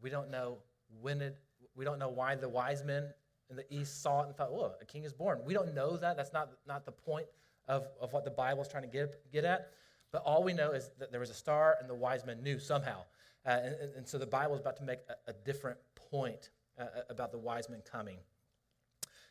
We 0.00 0.10
don't 0.10 0.30
know 0.30 0.58
when 1.00 1.20
it, 1.20 1.36
we 1.74 1.84
don't 1.84 1.98
know 1.98 2.08
why 2.08 2.34
the 2.34 2.48
wise 2.48 2.84
men 2.84 3.04
in 3.50 3.56
the 3.56 3.64
east 3.74 4.02
saw 4.02 4.22
it 4.22 4.26
and 4.26 4.36
thought, 4.36 4.50
oh, 4.50 4.72
a 4.80 4.84
king 4.84 5.04
is 5.04 5.12
born. 5.12 5.40
We 5.44 5.54
don't 5.54 5.74
know 5.74 5.96
that. 5.96 6.16
That's 6.16 6.32
not, 6.32 6.50
not 6.66 6.84
the 6.84 6.92
point 6.92 7.26
of, 7.66 7.86
of 8.00 8.12
what 8.12 8.24
the 8.24 8.30
Bible 8.30 8.62
is 8.62 8.68
trying 8.68 8.84
to 8.84 8.88
get, 8.88 9.30
get 9.32 9.44
at. 9.44 9.72
But 10.12 10.22
all 10.22 10.42
we 10.42 10.52
know 10.52 10.72
is 10.72 10.90
that 10.98 11.10
there 11.10 11.20
was 11.20 11.30
a 11.30 11.34
star 11.34 11.76
and 11.80 11.88
the 11.88 11.94
wise 11.94 12.24
men 12.24 12.42
knew 12.42 12.58
somehow. 12.58 13.02
Uh, 13.46 13.50
and, 13.62 13.94
and, 13.96 14.08
so 14.08 14.18
the 14.18 14.26
Bible 14.26 14.54
is 14.54 14.60
about 14.60 14.76
to 14.76 14.82
make 14.82 14.98
a, 15.08 15.30
a 15.30 15.34
different 15.44 15.78
point 16.10 16.50
uh, 16.78 16.86
about 17.08 17.30
the 17.32 17.38
wise 17.38 17.68
men 17.68 17.80
coming. 17.90 18.18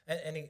And, 0.07 0.19
and 0.25 0.37
he, 0.37 0.49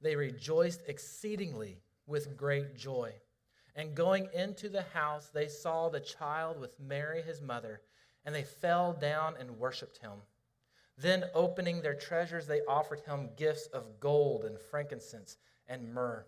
they 0.00 0.16
rejoiced 0.16 0.80
exceedingly 0.86 1.78
with 2.06 2.36
great 2.36 2.76
joy. 2.76 3.12
And 3.76 3.94
going 3.94 4.28
into 4.34 4.68
the 4.68 4.82
house, 4.82 5.30
they 5.32 5.48
saw 5.48 5.88
the 5.88 6.00
child 6.00 6.60
with 6.60 6.80
Mary, 6.80 7.22
his 7.22 7.40
mother, 7.40 7.80
and 8.24 8.34
they 8.34 8.42
fell 8.42 8.92
down 8.92 9.34
and 9.38 9.58
worshiped 9.58 9.98
him. 9.98 10.22
Then, 10.98 11.24
opening 11.34 11.80
their 11.80 11.94
treasures, 11.94 12.46
they 12.46 12.60
offered 12.68 13.00
him 13.00 13.30
gifts 13.36 13.66
of 13.68 14.00
gold 14.00 14.44
and 14.44 14.58
frankincense 14.58 15.38
and 15.66 15.94
myrrh. 15.94 16.26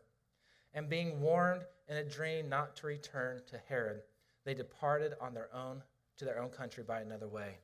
And 0.73 0.89
being 0.89 1.21
warned 1.21 1.63
in 1.89 1.97
a 1.97 2.05
dream 2.05 2.49
not 2.49 2.77
to 2.77 2.87
return 2.87 3.43
to 3.49 3.61
Herod, 3.69 4.03
they 4.45 4.55
departed 4.55 5.13
on 5.21 5.35
their 5.35 5.55
own 5.55 5.83
to 6.17 6.25
their 6.25 6.41
own 6.41 6.51
country 6.51 6.85
by 6.85 7.01
another 7.01 7.29
way. 7.29 7.59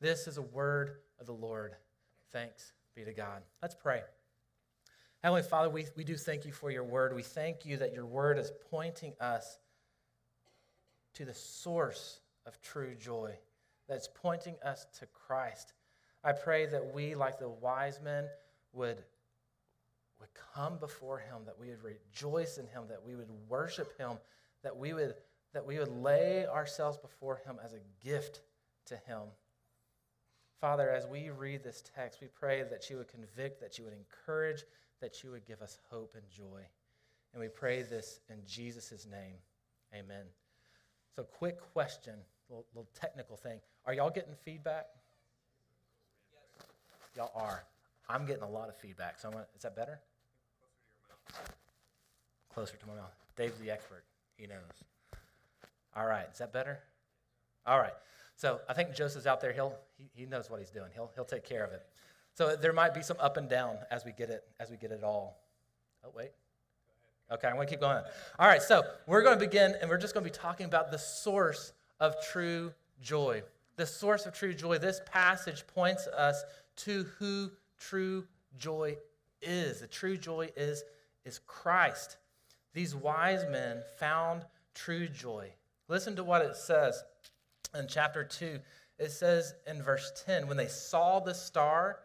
This 0.00 0.26
is 0.26 0.38
a 0.38 0.42
word 0.42 0.96
of 1.20 1.26
the 1.26 1.32
Lord. 1.32 1.74
Thanks 2.32 2.72
be 2.94 3.04
to 3.04 3.12
God. 3.12 3.42
Let's 3.62 3.74
pray. 3.74 4.02
Heavenly 5.22 5.42
Father, 5.42 5.68
we, 5.68 5.84
we 5.96 6.04
do 6.04 6.16
thank 6.16 6.46
you 6.46 6.52
for 6.52 6.70
your 6.70 6.84
word. 6.84 7.14
We 7.14 7.22
thank 7.22 7.66
you 7.66 7.76
that 7.76 7.92
your 7.92 8.06
word 8.06 8.38
is 8.38 8.52
pointing 8.70 9.12
us 9.20 9.58
to 11.14 11.26
the 11.26 11.34
source 11.34 12.20
of 12.46 12.60
true 12.62 12.94
joy, 12.94 13.34
that's 13.86 14.08
pointing 14.08 14.54
us 14.64 14.86
to 14.98 15.06
Christ. 15.06 15.74
I 16.24 16.32
pray 16.32 16.66
that 16.66 16.94
we, 16.94 17.14
like 17.14 17.38
the 17.38 17.50
wise 17.50 18.00
men, 18.02 18.24
would, 18.72 19.02
would 20.20 20.28
come 20.54 20.78
before 20.78 21.18
him, 21.18 21.42
that 21.44 21.58
we 21.58 21.68
would 21.68 21.82
rejoice 21.82 22.56
in 22.56 22.66
him, 22.66 22.84
that 22.88 23.04
we 23.04 23.14
would 23.14 23.28
worship 23.48 23.98
him, 23.98 24.12
that 24.62 24.76
we 24.76 24.94
would, 24.94 25.14
that 25.52 25.66
we 25.66 25.78
would 25.78 25.88
lay 25.88 26.46
ourselves 26.46 26.96
before 26.96 27.40
him 27.44 27.56
as 27.62 27.74
a 27.74 28.06
gift 28.06 28.40
to 28.86 28.96
him. 28.96 29.22
Father, 30.60 30.90
as 30.90 31.06
we 31.06 31.30
read 31.30 31.62
this 31.62 31.82
text, 31.94 32.20
we 32.20 32.28
pray 32.28 32.62
that 32.62 32.88
you 32.88 32.96
would 32.96 33.08
convict, 33.08 33.60
that 33.60 33.78
you 33.78 33.84
would 33.84 33.94
encourage, 33.94 34.64
that 35.00 35.22
you 35.22 35.30
would 35.30 35.46
give 35.46 35.62
us 35.62 35.78
hope 35.90 36.14
and 36.14 36.24
joy. 36.30 36.60
And 37.32 37.40
we 37.40 37.48
pray 37.48 37.82
this 37.82 38.20
in 38.28 38.36
Jesus' 38.46 39.06
name. 39.10 39.34
Amen. 39.94 40.24
So, 41.16 41.22
quick 41.22 41.58
question, 41.72 42.14
little, 42.48 42.66
little 42.74 42.88
technical 42.98 43.36
thing. 43.36 43.60
Are 43.86 43.94
y'all 43.94 44.10
getting 44.10 44.34
feedback? 44.44 44.86
Yes. 46.32 46.66
Y'all 47.16 47.32
are. 47.34 47.64
I'm 48.08 48.26
getting 48.26 48.42
a 48.42 48.48
lot 48.48 48.68
of 48.68 48.76
feedback. 48.76 49.18
So, 49.18 49.30
gonna, 49.30 49.46
is 49.56 49.62
that 49.62 49.76
better? 49.76 50.00
Closer 52.52 52.76
to 52.76 52.86
my 52.86 52.94
mouth. 52.94 53.14
Dave's 53.36 53.58
the 53.58 53.70
expert. 53.70 54.04
He 54.36 54.46
knows. 54.46 54.56
All 55.96 56.06
right. 56.06 56.26
Is 56.32 56.38
that 56.38 56.52
better? 56.52 56.80
All 57.66 57.78
right. 57.78 57.92
So 58.36 58.58
I 58.68 58.72
think 58.72 58.94
Joseph's 58.94 59.26
out 59.26 59.40
there. 59.40 59.52
He'll, 59.52 59.74
he, 59.98 60.08
he 60.14 60.26
knows 60.26 60.48
what 60.48 60.60
he's 60.60 60.70
doing. 60.70 60.90
He'll, 60.94 61.10
he'll 61.14 61.24
take 61.24 61.44
care 61.44 61.62
of 61.62 61.72
it. 61.72 61.86
So 62.40 62.56
there 62.56 62.72
might 62.72 62.94
be 62.94 63.02
some 63.02 63.18
up 63.20 63.36
and 63.36 63.50
down 63.50 63.76
as 63.90 64.06
we 64.06 64.12
get 64.12 64.30
it, 64.30 64.42
as 64.58 64.70
we 64.70 64.78
get 64.78 64.92
it 64.92 65.04
all. 65.04 65.42
Oh, 66.02 66.08
wait. 66.16 66.30
Okay, 67.30 67.46
I'm 67.46 67.56
to 67.66 67.70
keep 67.70 67.80
going. 67.80 68.02
All 68.38 68.48
right, 68.48 68.62
so 68.62 68.82
we're 69.06 69.22
to 69.38 69.44
begin, 69.44 69.74
and 69.78 69.90
we're 69.90 69.98
just 69.98 70.14
to 70.24 70.30
be 70.30 70.34
talking 70.34 70.64
about 70.64 70.90
the 70.90 70.96
source 70.96 71.74
of 72.00 72.14
true 72.32 72.72
joy. 73.02 73.42
The 73.76 73.84
source 73.84 74.24
of 74.24 74.32
true 74.32 74.54
joy. 74.54 74.78
This 74.78 75.02
passage 75.04 75.66
points 75.66 76.06
us 76.06 76.42
to 76.76 77.04
who 77.18 77.50
true 77.78 78.26
joy 78.56 78.96
is. 79.42 79.80
The 79.80 79.86
true 79.86 80.16
joy 80.16 80.48
is, 80.56 80.82
is 81.26 81.40
Christ. 81.46 82.16
These 82.72 82.94
wise 82.94 83.44
men 83.50 83.82
found 83.98 84.46
true 84.74 85.08
joy. 85.08 85.52
Listen 85.88 86.16
to 86.16 86.24
what 86.24 86.40
it 86.40 86.56
says 86.56 87.04
in 87.78 87.86
chapter 87.86 88.24
2, 88.24 88.60
it 88.98 89.10
says 89.10 89.52
in 89.66 89.82
verse 89.82 90.10
10 90.24 90.48
when 90.48 90.56
they 90.56 90.68
saw 90.68 91.20
the 91.20 91.34
star, 91.34 91.98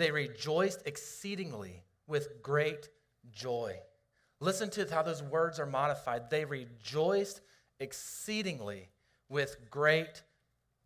they 0.00 0.10
rejoiced 0.10 0.82
exceedingly 0.86 1.82
with 2.06 2.42
great 2.42 2.88
joy. 3.32 3.76
Listen 4.40 4.70
to 4.70 4.86
how 4.90 5.02
those 5.02 5.22
words 5.22 5.60
are 5.60 5.66
modified. 5.66 6.30
They 6.30 6.44
rejoiced 6.44 7.40
exceedingly 7.78 8.88
with 9.28 9.56
great 9.70 10.22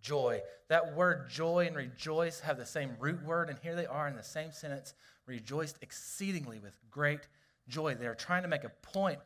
joy. 0.02 0.40
That 0.68 0.94
word 0.96 1.30
joy 1.30 1.66
and 1.66 1.76
rejoice 1.76 2.40
have 2.40 2.58
the 2.58 2.66
same 2.66 2.96
root 2.98 3.22
word, 3.22 3.48
and 3.48 3.58
here 3.60 3.76
they 3.76 3.86
are 3.86 4.08
in 4.08 4.16
the 4.16 4.22
same 4.22 4.52
sentence 4.52 4.94
rejoiced 5.26 5.78
exceedingly 5.80 6.58
with 6.58 6.74
great 6.90 7.26
joy. 7.68 7.94
They're 7.94 8.14
trying 8.14 8.42
to 8.42 8.48
make 8.48 8.64
a 8.64 8.72
point 8.82 9.20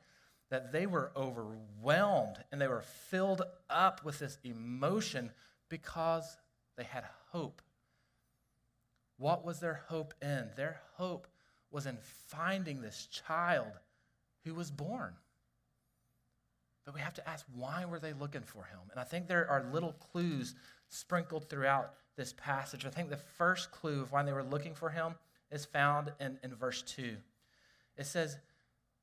that 0.51 0.73
they 0.73 0.87
were 0.87 1.11
overwhelmed 1.17 2.37
and 2.51 2.61
they 2.61 2.69
were 2.69 2.85
filled 3.11 3.43
up 3.69 4.05
with 4.05 4.19
this 4.19 4.39
emotion 4.45 5.31
because 5.69 6.37
they 6.77 6.85
had 6.85 7.05
hope. 7.33 7.61
What 9.19 9.45
was 9.45 9.61
their 9.61 9.83
hope 9.89 10.15
in? 10.23 10.49
Their 10.57 10.81
hope 10.95 11.27
was 11.71 11.87
in 11.87 11.99
finding 12.29 12.81
this 12.81 13.07
child 13.07 13.73
who 14.45 14.55
was 14.55 14.71
born. 14.71 15.13
But 16.85 16.95
we 16.95 17.01
have 17.01 17.15
to 17.15 17.29
ask 17.29 17.45
why 17.55 17.85
were 17.85 17.99
they 17.99 18.15
looking 18.15 18.43
for 18.43 18.63
him? 18.65 18.79
And 18.91 18.99
I 18.99 19.05
think 19.05 19.27
there 19.27 19.49
are 19.51 19.67
little 19.73 19.93
clues 19.93 20.55
sprinkled 20.89 21.51
throughout 21.51 21.93
this 22.17 22.33
passage. 22.33 22.87
I 22.87 22.91
think 22.91 23.11
the 23.11 23.17
first 23.17 23.71
clue 23.71 24.01
of 24.01 24.13
why 24.13 24.23
they 24.23 24.33
were 24.33 24.43
looking 24.43 24.75
for 24.75 24.89
him 24.89 25.15
is 25.51 25.67
found 25.67 26.13
in, 26.21 26.39
in 26.43 26.55
verse 26.55 26.83
2. 26.83 27.17
It 27.99 28.07
says, 28.07 28.39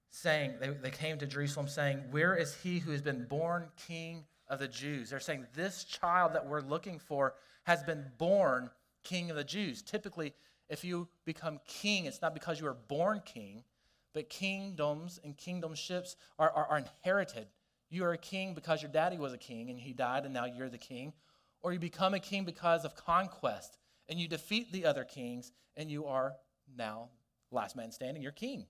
saying, 0.09 0.53
they, 0.59 0.69
they 0.69 0.91
came 0.91 1.17
to 1.17 1.27
Jerusalem 1.27 1.67
saying, 1.67 1.99
Where 2.11 2.35
is 2.35 2.55
he 2.55 2.79
who 2.79 2.91
has 2.91 3.01
been 3.01 3.25
born 3.25 3.67
king 3.87 4.23
of 4.47 4.59
the 4.59 4.67
Jews? 4.67 5.09
They're 5.09 5.19
saying, 5.19 5.45
This 5.53 5.83
child 5.83 6.33
that 6.33 6.47
we're 6.47 6.61
looking 6.61 6.99
for 6.99 7.33
has 7.63 7.83
been 7.83 8.05
born 8.17 8.69
king 9.05 9.29
of 9.29 9.37
the 9.37 9.43
Jews. 9.43 9.81
Typically, 9.81 10.33
if 10.67 10.83
you 10.83 11.07
become 11.23 11.59
king, 11.65 12.05
it's 12.05 12.21
not 12.21 12.33
because 12.33 12.59
you 12.59 12.65
were 12.65 12.77
born 12.87 13.21
king, 13.23 13.63
but 14.13 14.29
kingdoms 14.29 15.19
and 15.23 15.37
kingdomships 15.37 16.15
are, 16.37 16.51
are, 16.51 16.65
are 16.65 16.77
inherited. 16.79 17.47
You 17.89 18.03
are 18.03 18.13
a 18.13 18.17
king 18.17 18.53
because 18.53 18.81
your 18.81 18.91
daddy 18.91 19.17
was 19.17 19.31
a 19.31 19.37
king 19.37 19.69
and 19.69 19.79
he 19.79 19.93
died, 19.93 20.25
and 20.25 20.33
now 20.33 20.45
you're 20.45 20.69
the 20.69 20.77
king. 20.77 21.13
Or 21.61 21.71
you 21.71 21.79
become 21.79 22.13
a 22.13 22.19
king 22.19 22.43
because 22.43 22.83
of 22.83 22.95
conquest 22.95 23.77
and 24.09 24.19
you 24.19 24.27
defeat 24.27 24.71
the 24.71 24.85
other 24.85 25.03
kings, 25.03 25.51
and 25.75 25.89
you 25.89 26.05
are 26.05 26.33
now 26.77 27.09
last 27.51 27.75
man 27.75 27.91
standing, 27.91 28.21
you're 28.21 28.31
king. 28.31 28.65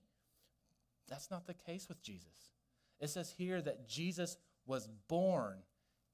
That's 1.08 1.30
not 1.30 1.46
the 1.46 1.54
case 1.54 1.88
with 1.88 2.02
Jesus. 2.02 2.52
It 3.00 3.10
says 3.10 3.34
here 3.36 3.60
that 3.62 3.86
Jesus 3.88 4.36
was 4.66 4.88
born 5.08 5.58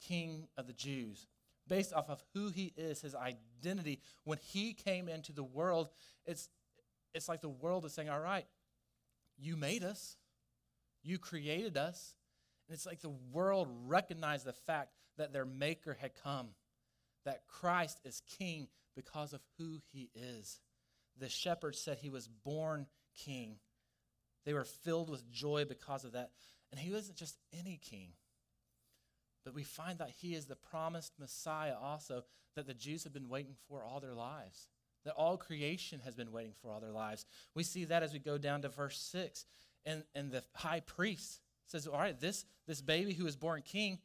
King 0.00 0.48
of 0.56 0.66
the 0.66 0.72
Jews 0.72 1.28
based 1.72 1.94
off 1.94 2.10
of 2.10 2.22
who 2.34 2.50
he 2.50 2.74
is, 2.76 3.00
his 3.00 3.14
identity. 3.14 3.98
When 4.24 4.36
he 4.36 4.74
came 4.74 5.08
into 5.08 5.32
the 5.32 5.42
world, 5.42 5.88
it's, 6.26 6.50
it's 7.14 7.30
like 7.30 7.40
the 7.40 7.48
world 7.48 7.86
is 7.86 7.94
saying, 7.94 8.10
All 8.10 8.20
right, 8.20 8.44
you 9.38 9.56
made 9.56 9.82
us, 9.82 10.18
you 11.02 11.18
created 11.18 11.78
us. 11.78 12.14
And 12.68 12.74
it's 12.74 12.84
like 12.84 13.00
the 13.00 13.16
world 13.32 13.68
recognized 13.86 14.44
the 14.44 14.52
fact 14.52 14.90
that 15.16 15.32
their 15.32 15.46
maker 15.46 15.96
had 15.98 16.10
come, 16.22 16.48
that 17.24 17.46
Christ 17.48 17.98
is 18.04 18.20
king 18.38 18.68
because 18.94 19.32
of 19.32 19.40
who 19.56 19.78
he 19.94 20.10
is. 20.14 20.60
The 21.18 21.30
shepherds 21.30 21.78
said 21.78 21.96
he 21.96 22.10
was 22.10 22.28
born 22.28 22.86
king. 23.16 23.56
They 24.44 24.52
were 24.52 24.64
filled 24.64 25.08
with 25.08 25.30
joy 25.30 25.64
because 25.66 26.04
of 26.04 26.12
that. 26.12 26.32
And 26.70 26.78
he 26.78 26.92
wasn't 26.92 27.16
just 27.16 27.38
any 27.58 27.80
king, 27.82 28.10
but 29.44 29.54
we 29.54 29.62
find 29.62 29.98
that 29.98 30.10
he 30.20 30.34
is 30.34 30.46
the 30.46 30.56
promised 30.56 31.12
Messiah 31.18 31.74
also 31.80 32.24
that 32.54 32.66
the 32.66 32.74
Jews 32.74 33.04
have 33.04 33.12
been 33.12 33.28
waiting 33.28 33.54
for 33.68 33.82
all 33.82 34.00
their 34.00 34.14
lives, 34.14 34.68
that 35.04 35.14
all 35.14 35.36
creation 35.36 36.00
has 36.04 36.14
been 36.14 36.32
waiting 36.32 36.52
for 36.60 36.70
all 36.70 36.80
their 36.80 36.92
lives. 36.92 37.26
We 37.54 37.62
see 37.62 37.84
that 37.86 38.02
as 38.02 38.12
we 38.12 38.18
go 38.18 38.38
down 38.38 38.62
to 38.62 38.68
verse 38.68 38.98
6. 38.98 39.44
And, 39.84 40.04
and 40.14 40.30
the 40.30 40.44
high 40.54 40.80
priest 40.80 41.40
says, 41.66 41.86
All 41.86 41.98
right, 41.98 42.18
this, 42.18 42.44
this 42.66 42.80
baby 42.80 43.14
who 43.14 43.26
is 43.26 43.36
born 43.36 43.62
king, 43.62 43.98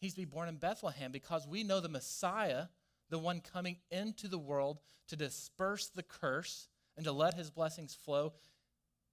he's 0.00 0.14
to 0.14 0.20
be 0.20 0.24
born 0.24 0.48
in 0.48 0.56
Bethlehem 0.56 1.12
because 1.12 1.46
we 1.46 1.62
know 1.62 1.80
the 1.80 1.88
Messiah, 1.88 2.66
the 3.10 3.18
one 3.18 3.40
coming 3.40 3.76
into 3.90 4.26
the 4.26 4.38
world 4.38 4.80
to 5.08 5.16
disperse 5.16 5.88
the 5.88 6.02
curse 6.02 6.68
and 6.96 7.04
to 7.04 7.12
let 7.12 7.34
his 7.34 7.50
blessings 7.50 7.94
flow, 7.94 8.32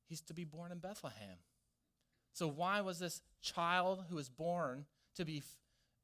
he's 0.08 0.22
to 0.22 0.34
be 0.34 0.44
born 0.44 0.72
in 0.72 0.80
Bethlehem. 0.80 1.38
So, 2.34 2.48
why 2.48 2.82
was 2.82 3.00
this 3.00 3.22
child 3.42 4.06
who 4.10 4.16
was 4.16 4.30
born 4.30 4.86
to 5.16 5.26
be 5.26 5.42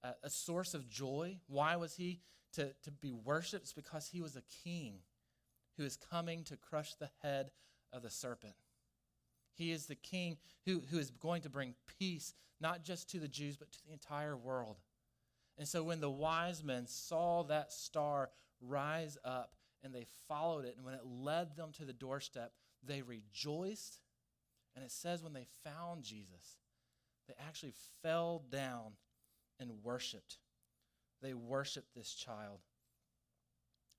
a, 0.04 0.14
a 0.24 0.30
source 0.30 0.74
of 0.74 0.88
joy? 0.90 1.40
Why 1.48 1.76
was 1.76 1.96
he 1.96 2.20
to, 2.54 2.74
to 2.84 2.92
be 2.92 3.12
worshiped? 3.12 3.64
It's 3.64 3.74
because 3.74 4.08
he 4.08 4.22
was 4.22 4.36
a 4.36 4.44
king 4.64 5.00
who 5.78 5.84
is 5.84 5.98
coming 5.98 6.44
to 6.46 6.58
crush 6.58 6.96
the 6.96 7.10
head 7.22 7.52
of 7.92 8.04
the 8.04 8.10
serpent. 8.10 8.54
He 9.56 9.72
is 9.72 9.86
the 9.86 9.96
king 9.96 10.38
who, 10.66 10.82
who 10.90 10.98
is 10.98 11.12
going 11.12 11.44
to 11.44 11.50
bring 11.50 11.76
peace, 12.00 12.34
not 12.60 12.84
just 12.84 13.10
to 13.12 13.20
the 13.20 13.28
Jews, 13.28 13.58
but 13.58 13.72
to 13.72 13.80
the 13.86 13.94
entire 13.94 14.36
world. 14.36 14.78
And 15.58 15.68
so 15.68 15.84
when 15.84 16.02
the 16.02 16.10
wise 16.10 16.64
men 16.64 16.88
saw 16.88 17.44
that 17.44 17.72
star 17.72 18.32
rise 18.62 19.18
up 19.24 19.56
and 19.84 19.94
they 19.94 20.08
followed 20.28 20.66
it, 20.66 20.76
and 20.76 20.86
when 20.86 20.96
it 20.96 21.06
led 21.06 21.56
them 21.56 21.72
to 21.74 21.86
the 21.86 21.94
doorstep, 21.94 22.54
they 22.84 23.02
rejoiced. 23.02 24.00
And 24.76 24.84
it 24.84 24.92
says 24.92 25.22
when 25.22 25.34
they 25.34 25.48
found 25.64 26.04
Jesus, 26.04 26.58
they 27.28 27.36
actually 27.48 27.74
fell 28.02 28.44
down 28.50 28.94
and 29.60 29.72
worshiped. 29.84 30.38
They 31.22 31.34
worshiped 31.34 31.96
this 31.96 32.14
child, 32.14 32.60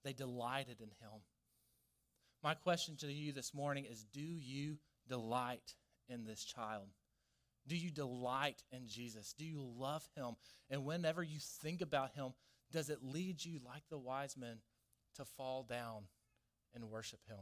they 0.05 0.13
delighted 0.13 0.81
in 0.81 0.89
him. 0.89 1.23
My 2.43 2.53
question 2.53 2.97
to 2.97 3.11
you 3.11 3.33
this 3.33 3.55
morning 3.55 3.87
is 3.91 4.05
Do 4.05 4.21
you 4.21 4.77
delight 5.09 5.75
in 6.09 6.25
this 6.25 6.45
child? 6.45 6.89
Do 7.67 7.77
you 7.77 7.91
delight 7.91 8.63
in 8.71 8.87
Jesus? 8.87 9.35
Do 9.39 9.47
you 9.47 9.63
love 9.79 10.07
him? 10.15 10.37
And 10.69 10.85
whenever 10.85 11.23
you 11.23 11.39
think 11.41 11.81
about 11.81 12.15
him, 12.15 12.35
does 12.71 12.91
it 12.91 12.99
lead 13.03 13.43
you, 13.43 13.59
like 13.65 13.85
the 13.89 13.99
wise 13.99 14.37
men, 14.37 14.59
to 15.17 15.25
fall 15.25 15.63
down 15.63 16.03
and 16.75 16.91
worship 16.91 17.21
him, 17.27 17.39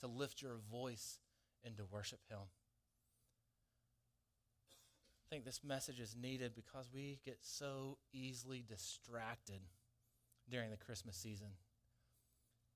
to 0.00 0.06
lift 0.06 0.40
your 0.40 0.58
voice 0.70 1.18
and 1.64 1.76
to 1.76 1.84
worship 1.90 2.20
him? 2.28 2.38
I 5.30 5.36
think 5.36 5.44
this 5.44 5.60
message 5.62 6.00
is 6.00 6.16
needed 6.20 6.56
because 6.56 6.90
we 6.92 7.20
get 7.24 7.38
so 7.40 7.98
easily 8.12 8.64
distracted 8.66 9.60
during 10.50 10.70
the 10.70 10.76
Christmas 10.76 11.16
season. 11.16 11.46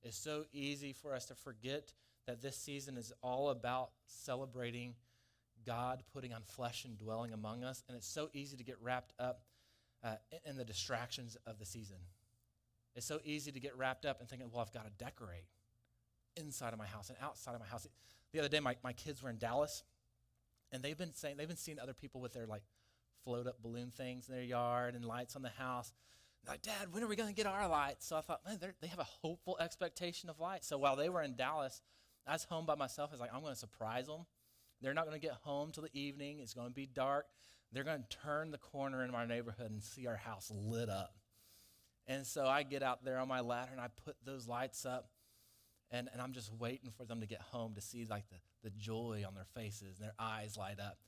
It's 0.05 0.17
so 0.17 0.45
easy 0.53 0.93
for 0.93 1.17
us 1.17 1.25
to 1.27 1.35
forget 1.35 1.93
that 2.29 2.43
this 2.43 2.57
season 2.57 2.97
is 2.97 3.13
all 3.23 3.51
about 3.51 3.91
celebrating 4.07 4.95
God 5.67 6.05
putting 6.13 6.33
on 6.33 6.43
flesh 6.43 6.85
and 6.85 6.97
dwelling 6.97 7.33
among 7.33 7.65
us. 7.65 7.83
And 7.89 7.97
it's 7.97 8.07
so 8.07 8.29
easy 8.33 8.57
to 8.57 8.63
get 8.63 8.77
wrapped 8.81 9.15
up 9.19 9.43
uh, 10.05 10.15
in 10.45 10.57
the 10.57 10.65
distractions 10.65 11.37
of 11.49 11.59
the 11.59 11.67
season. 11.67 11.97
It's 12.95 13.07
so 13.07 13.19
easy 13.25 13.51
to 13.51 13.59
get 13.59 13.77
wrapped 13.77 14.07
up 14.07 14.21
in 14.21 14.29
thinking, 14.29 14.49
well, 14.53 14.61
I've 14.63 14.73
got 14.73 14.85
to 14.85 15.05
decorate 15.05 15.47
inside 16.37 16.73
of 16.73 16.79
my 16.79 16.87
house 16.87 17.09
and 17.09 17.19
outside 17.21 17.55
of 17.55 17.61
my 17.61 17.67
house. 17.67 17.89
The 18.33 18.39
other 18.39 18.49
day, 18.49 18.61
my, 18.61 18.77
my 18.85 18.93
kids 18.93 19.25
were 19.25 19.31
in 19.31 19.39
Dallas, 19.39 19.83
and 20.73 20.83
they've 20.83 20.99
been 20.99 21.15
saying, 21.15 21.37
they've 21.37 21.49
been 21.49 21.57
seeing 21.57 21.79
other 21.79 21.95
people 21.95 22.21
with 22.21 22.33
their 22.33 22.47
like 22.47 22.63
float 23.25 23.47
up 23.47 23.63
balloon 23.63 23.91
things 23.91 24.29
in 24.29 24.35
their 24.35 24.45
yard 24.45 24.95
and 24.95 25.05
lights 25.05 25.37
on 25.37 25.43
the 25.43 25.49
house. 25.49 25.93
like, 26.47 26.63
Dad, 26.63 26.93
when 26.93 27.03
are 27.03 27.07
we 27.07 27.17
going 27.17 27.29
to 27.29 27.35
get 27.35 27.47
our 27.47 27.69
lights? 27.69 28.07
So 28.07 28.17
I 28.17 28.21
thought, 28.21 28.41
man, 28.47 28.59
they 28.81 28.89
have 28.89 28.99
a 28.99 29.05
hopeful 29.05 29.57
expectation 29.61 30.29
of 30.29 30.41
lights. 30.41 30.67
So 30.67 30.77
while 30.79 30.97
they 30.97 31.09
were 31.09 31.23
in 31.23 31.37
Dallas, 31.37 31.81
I 32.27 32.33
was 32.33 32.45
home 32.45 32.67
by 32.67 32.75
myself. 32.75 33.11
I 33.11 33.15
was 33.15 33.21
like, 33.21 33.35
I'm 33.35 33.41
going 33.41 33.55
to 33.55 33.59
surprise 33.59 34.07
them. 34.07 34.27
They're 34.81 34.95
not 34.95 35.07
going 35.07 35.19
to 35.19 35.27
get 35.27 35.37
home 35.43 35.73
till 35.73 35.83
the 35.83 35.99
evening. 35.99 36.41
It's 36.41 36.55
going 36.55 36.69
to 36.69 36.75
be 36.75 36.87
dark. 36.87 37.27
They're 37.73 37.85
going 37.85 38.03
to 38.03 38.17
turn 38.19 38.51
the 38.51 38.59
corner 38.59 39.03
in 39.05 39.11
my 39.11 39.27
neighborhood 39.27 39.71
and 39.71 39.83
see 39.83 40.07
our 40.07 40.17
house 40.17 40.51
lit 40.55 40.89
up. 40.89 41.15
And 42.07 42.27
so 42.27 42.47
I 42.47 42.63
get 42.63 42.83
out 42.83 43.05
there 43.05 43.19
on 43.19 43.29
my 43.29 43.41
ladder 43.41 43.71
and 43.73 43.81
I 43.81 43.89
put 44.05 44.17
those 44.25 44.47
lights 44.47 44.85
up. 44.85 45.09
And, 45.91 46.09
and 46.13 46.21
I'm 46.21 46.33
just 46.33 46.53
waiting 46.53 46.91
for 46.97 47.05
them 47.05 47.21
to 47.21 47.27
get 47.27 47.41
home 47.41 47.75
to 47.75 47.81
see 47.81 48.05
like 48.05 48.29
the, 48.29 48.37
the 48.65 48.71
joy 48.71 49.23
on 49.27 49.35
their 49.35 49.47
faces 49.55 49.99
and 49.99 50.07
their 50.07 50.15
eyes 50.19 50.57
light 50.57 50.81
up. 50.81 50.99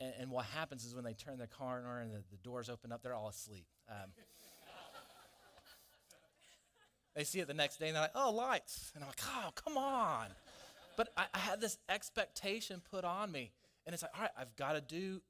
And, 0.00 0.12
and 0.20 0.30
what 0.30 0.44
happens 0.46 0.84
is 0.84 0.94
when 0.94 1.04
they 1.04 1.14
turn 1.14 1.38
the 1.38 1.46
corner 1.46 2.00
and 2.00 2.12
the, 2.12 2.22
the 2.30 2.36
doors 2.42 2.68
open 2.68 2.92
up, 2.92 3.02
they're 3.02 3.14
all 3.14 3.28
asleep. 3.28 3.66
Um, 3.88 4.10
they 7.16 7.24
see 7.24 7.40
it 7.40 7.46
the 7.46 7.54
next 7.54 7.78
day 7.78 7.86
and 7.86 7.96
they're 7.96 8.02
like, 8.02 8.10
oh, 8.14 8.32
lights. 8.32 8.92
And 8.94 9.02
I'm 9.02 9.08
like, 9.08 9.20
oh, 9.24 9.50
come 9.54 9.78
on. 9.78 10.26
But 10.96 11.08
I, 11.16 11.26
I 11.32 11.38
had 11.38 11.60
this 11.60 11.78
expectation 11.88 12.82
put 12.90 13.04
on 13.04 13.32
me. 13.32 13.52
And 13.86 13.94
it's 13.94 14.02
like, 14.02 14.12
all 14.14 14.22
right, 14.22 14.30
I've 14.36 14.54
got 14.56 14.72
to 14.72 14.80
do 14.80 15.22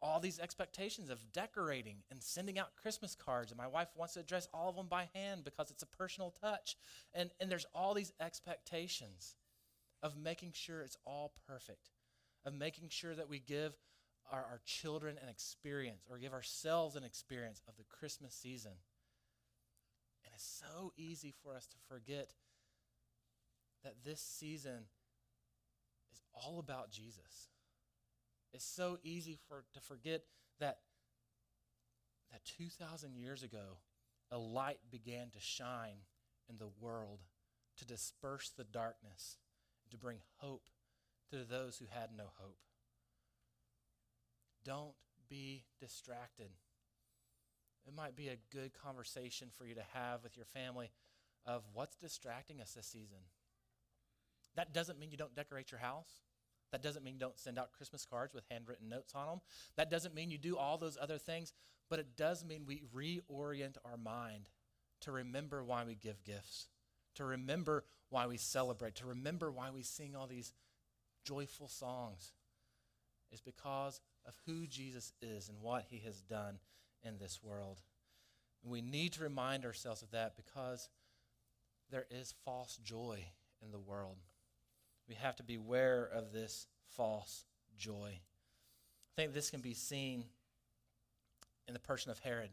all 0.00 0.20
these 0.20 0.38
expectations 0.38 1.10
of 1.10 1.18
decorating 1.32 1.96
and 2.10 2.22
sending 2.22 2.58
out 2.58 2.76
Christmas 2.76 3.16
cards. 3.16 3.50
And 3.50 3.58
my 3.58 3.66
wife 3.66 3.88
wants 3.96 4.14
to 4.14 4.20
address 4.20 4.48
all 4.52 4.68
of 4.68 4.76
them 4.76 4.86
by 4.88 5.08
hand 5.14 5.44
because 5.44 5.70
it's 5.70 5.82
a 5.82 5.86
personal 5.86 6.34
touch. 6.40 6.76
And, 7.14 7.30
and 7.40 7.50
there's 7.50 7.66
all 7.74 7.94
these 7.94 8.12
expectations 8.20 9.34
of 10.02 10.16
making 10.16 10.52
sure 10.54 10.82
it's 10.82 10.96
all 11.04 11.32
perfect, 11.46 11.90
of 12.44 12.54
making 12.54 12.88
sure 12.88 13.14
that 13.14 13.28
we 13.28 13.38
give 13.38 13.74
our, 14.30 14.40
our 14.40 14.60
children 14.64 15.16
an 15.22 15.28
experience 15.28 16.04
or 16.08 16.18
give 16.18 16.32
ourselves 16.32 16.96
an 16.96 17.04
experience 17.04 17.62
of 17.68 17.76
the 17.76 17.84
Christmas 17.84 18.34
season. 18.34 18.72
And 20.24 20.34
it's 20.34 20.62
so 20.64 20.92
easy 20.96 21.34
for 21.42 21.56
us 21.56 21.66
to 21.66 21.76
forget 21.88 22.34
that 23.84 24.04
this 24.04 24.20
season 24.20 24.84
is 26.12 26.22
all 26.32 26.58
about 26.58 26.90
Jesus. 26.90 27.48
It's 28.52 28.64
so 28.64 28.98
easy 29.02 29.38
for 29.48 29.64
to 29.74 29.80
forget 29.80 30.22
that 30.60 30.78
that 32.30 32.44
2000 32.44 33.16
years 33.16 33.42
ago 33.42 33.78
a 34.30 34.38
light 34.38 34.78
began 34.90 35.30
to 35.30 35.40
shine 35.40 36.04
in 36.48 36.58
the 36.58 36.68
world 36.80 37.20
to 37.78 37.86
disperse 37.86 38.50
the 38.50 38.64
darkness 38.64 39.38
to 39.90 39.96
bring 39.96 40.18
hope 40.36 40.68
to 41.30 41.44
those 41.44 41.78
who 41.78 41.86
had 41.90 42.10
no 42.16 42.24
hope. 42.36 42.58
Don't 44.64 44.94
be 45.28 45.64
distracted. 45.80 46.50
It 47.86 47.94
might 47.94 48.16
be 48.16 48.28
a 48.28 48.38
good 48.52 48.72
conversation 48.74 49.48
for 49.56 49.64
you 49.64 49.74
to 49.74 49.84
have 49.94 50.22
with 50.22 50.36
your 50.36 50.46
family 50.46 50.90
of 51.46 51.62
what's 51.72 51.96
distracting 51.96 52.60
us 52.60 52.72
this 52.72 52.86
season. 52.86 53.18
That 54.56 54.74
doesn't 54.74 54.98
mean 54.98 55.10
you 55.10 55.16
don't 55.16 55.34
decorate 55.34 55.70
your 55.70 55.80
house. 55.80 56.10
That 56.72 56.82
doesn't 56.82 57.02
mean 57.02 57.14
you 57.14 57.20
don't 57.20 57.38
send 57.38 57.58
out 57.58 57.72
Christmas 57.72 58.04
cards 58.04 58.34
with 58.34 58.44
handwritten 58.50 58.88
notes 58.88 59.14
on 59.14 59.26
them. 59.26 59.40
That 59.76 59.90
doesn't 59.90 60.14
mean 60.14 60.30
you 60.30 60.38
do 60.38 60.56
all 60.58 60.76
those 60.76 60.98
other 61.00 61.18
things, 61.18 61.52
but 61.88 61.98
it 61.98 62.16
does 62.16 62.44
mean 62.44 62.66
we 62.66 62.82
reorient 62.94 63.76
our 63.84 63.96
mind 63.96 64.50
to 65.00 65.12
remember 65.12 65.64
why 65.64 65.84
we 65.84 65.94
give 65.94 66.24
gifts, 66.24 66.68
to 67.18 67.24
remember 67.24 67.84
why 68.10 68.26
we 68.26 68.36
celebrate, 68.36 68.96
to 68.96 69.06
remember 69.06 69.50
why 69.50 69.70
we 69.70 69.82
sing 69.82 70.16
all 70.16 70.26
these 70.26 70.52
joyful 71.24 71.68
songs. 71.68 72.32
Is 73.30 73.42
because 73.42 74.00
of 74.26 74.34
who 74.46 74.66
Jesus 74.66 75.12
is 75.20 75.50
and 75.50 75.60
what 75.60 75.84
he 75.90 75.98
has 76.06 76.22
done 76.22 76.58
in 77.02 77.18
this 77.18 77.40
world. 77.42 77.82
And 78.62 78.72
we 78.72 78.80
need 78.80 79.12
to 79.14 79.22
remind 79.22 79.66
ourselves 79.66 80.00
of 80.00 80.10
that 80.12 80.34
because 80.34 80.88
there 81.90 82.06
is 82.10 82.34
false 82.44 82.78
joy 82.82 83.22
in 83.62 83.70
the 83.70 83.78
world. 83.78 84.16
We 85.08 85.14
have 85.16 85.36
to 85.36 85.42
beware 85.42 86.08
of 86.10 86.32
this 86.32 86.66
false 86.96 87.44
joy. 87.76 88.12
I 88.18 89.20
think 89.20 89.34
this 89.34 89.50
can 89.50 89.60
be 89.60 89.74
seen 89.74 90.24
in 91.66 91.74
the 91.74 91.80
person 91.80 92.10
of 92.10 92.18
Herod. 92.18 92.50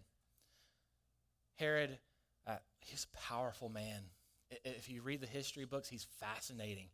Herod, 1.55 1.97
uh, 2.45 2.57
he's 2.79 3.07
a 3.13 3.17
powerful 3.17 3.69
man. 3.69 4.03
If 4.49 4.89
you 4.89 5.01
read 5.01 5.21
the 5.21 5.27
history 5.27 5.65
books, 5.65 5.89
he's 5.89 6.07
fascinating. 6.19 6.87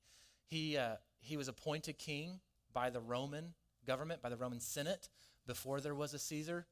He, 0.46 0.78
uh, 0.78 0.96
he 1.20 1.38
was 1.38 1.48
appointed 1.48 1.98
king 1.98 2.40
by 2.74 2.90
the 2.90 3.00
Roman 3.00 3.54
government, 3.86 4.22
by 4.22 4.30
the 4.30 4.38
Roman 4.38 4.60
Senate, 4.60 5.10
before 5.48 5.82
there 5.82 5.96
was 5.96 6.14
a 6.14 6.20
Caesar. 6.20 6.66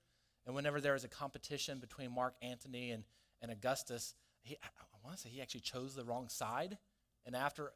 And 0.46 0.56
whenever 0.56 0.82
there 0.82 0.94
was 0.94 1.04
a 1.04 1.10
competition 1.10 1.80
between 1.80 2.13
Mark 2.13 2.36
Antony 2.42 2.92
and, 2.92 3.04
and 3.42 3.52
Augustus, 3.52 4.15
he, 4.42 4.58
I 4.63 4.68
want 5.04 5.18
to 5.18 5.22
say 5.22 5.30
he 5.30 5.42
actually 5.42 5.62
chose 5.62 5.96
the 5.96 6.06
wrong 6.06 6.30
side. 6.30 6.78
And 7.26 7.36
after 7.36 7.74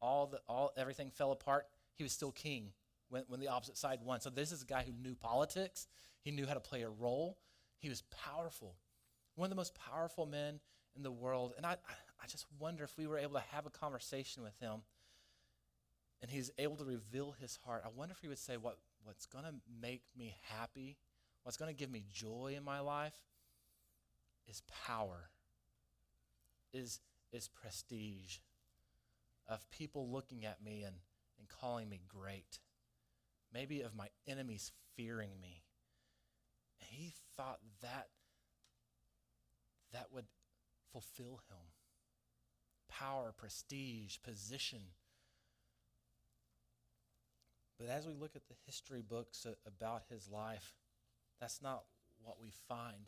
all 0.00 0.26
the 0.26 0.40
all 0.48 0.72
everything 0.76 1.10
fell 1.10 1.32
apart, 1.32 1.66
he 1.94 2.02
was 2.02 2.12
still 2.12 2.32
king 2.32 2.72
when, 3.10 3.24
when 3.28 3.40
the 3.40 3.48
opposite 3.48 3.76
side 3.76 4.00
won. 4.04 4.20
So 4.20 4.30
this 4.30 4.52
is 4.52 4.62
a 4.62 4.66
guy 4.66 4.84
who 4.86 4.92
knew 4.92 5.14
politics. 5.14 5.86
He 6.22 6.30
knew 6.30 6.46
how 6.46 6.54
to 6.54 6.60
play 6.60 6.82
a 6.82 6.88
role. 6.88 7.38
He 7.78 7.88
was 7.88 8.02
powerful. 8.10 8.76
One 9.36 9.46
of 9.46 9.50
the 9.50 9.56
most 9.56 9.74
powerful 9.74 10.26
men 10.26 10.60
in 10.96 11.02
the 11.02 11.10
world. 11.10 11.54
And 11.56 11.64
I, 11.64 11.76
I 12.22 12.26
just 12.26 12.46
wonder 12.58 12.84
if 12.84 12.96
we 12.98 13.06
were 13.06 13.18
able 13.18 13.34
to 13.34 13.44
have 13.52 13.66
a 13.66 13.70
conversation 13.70 14.42
with 14.42 14.58
him 14.58 14.82
and 16.20 16.30
he's 16.30 16.50
able 16.58 16.76
to 16.76 16.84
reveal 16.84 17.34
his 17.40 17.58
heart. 17.64 17.82
I 17.84 17.88
wonder 17.94 18.12
if 18.12 18.20
he 18.20 18.28
would 18.28 18.38
say, 18.38 18.56
what, 18.56 18.78
What's 19.04 19.26
going 19.26 19.44
to 19.44 19.54
make 19.80 20.02
me 20.16 20.36
happy, 20.42 20.96
what's 21.42 21.56
going 21.56 21.74
to 21.74 21.78
give 21.78 21.90
me 21.90 22.04
joy 22.12 22.54
in 22.56 22.64
my 22.64 22.80
life 22.80 23.14
is 24.46 24.62
power, 24.86 25.30
is, 26.72 27.00
is 27.32 27.48
prestige, 27.48 28.38
of 29.48 29.68
people 29.70 30.08
looking 30.10 30.44
at 30.44 30.62
me 30.62 30.82
and, 30.82 30.96
and 31.38 31.48
calling 31.48 31.88
me 31.88 32.00
great, 32.06 32.58
maybe 33.52 33.80
of 33.80 33.94
my 33.94 34.08
enemies 34.26 34.70
fearing 34.96 35.30
me. 35.40 35.62
And 36.80 36.88
he 36.90 37.14
thought 37.36 37.58
that 37.82 38.08
that 39.92 40.06
would 40.12 40.26
fulfill 40.92 41.40
him. 41.48 41.69
Power, 42.90 43.32
prestige, 43.36 44.16
position. 44.22 44.80
But 47.78 47.88
as 47.88 48.06
we 48.06 48.12
look 48.12 48.36
at 48.36 48.46
the 48.48 48.54
history 48.66 49.00
books 49.00 49.46
about 49.66 50.02
his 50.10 50.28
life, 50.28 50.74
that's 51.40 51.62
not 51.62 51.84
what 52.22 52.38
we 52.38 52.50
find. 52.68 53.06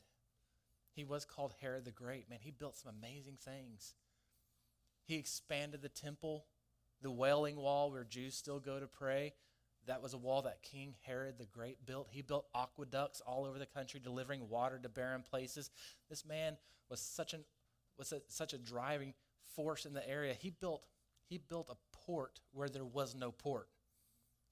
He 0.95 1.05
was 1.05 1.25
called 1.25 1.55
Herod 1.61 1.85
the 1.85 1.91
Great. 1.91 2.31
Man, 2.31 2.39
he 2.41 2.51
built 2.51 2.77
some 2.77 2.95
amazing 2.97 3.37
things. 3.43 3.95
He 5.05 5.17
expanded 5.17 5.83
the 5.83 5.89
temple, 5.89 6.47
the 7.03 7.11
Wailing 7.11 7.57
Wall 7.57 7.91
where 7.91 8.05
Jews 8.05 8.35
still 8.35 8.61
go 8.61 8.81
to 8.81 8.87
pray. 8.87 9.35
That 9.87 10.03
was 10.03 10.15
a 10.15 10.19
wall 10.19 10.43
that 10.43 10.63
King 10.63 10.95
Herod 11.03 11.39
the 11.39 11.45
Great 11.45 11.85
built. 11.85 12.09
He 12.11 12.23
built 12.23 12.47
aqueducts 12.55 13.21
all 13.21 13.45
over 13.45 13.59
the 13.59 13.67
country, 13.67 14.01
delivering 14.03 14.49
water 14.49 14.79
to 14.79 14.89
barren 14.89 15.25
places. 15.29 15.71
This 16.09 16.25
man 16.25 16.57
was 16.89 17.01
such 17.01 17.35
an 17.35 17.45
was 17.99 18.13
a, 18.13 18.23
such 18.29 18.55
a 18.55 18.59
driving 18.59 19.13
force 19.55 19.87
in 19.87 19.95
the 19.95 20.09
area. 20.09 20.35
He 20.35 20.51
built 20.51 20.83
he 21.29 21.39
built 21.39 21.71
a 21.71 21.97
port 22.05 22.41
where 22.53 22.69
there 22.69 22.85
was 22.85 23.15
no 23.15 23.33
port. 23.33 23.69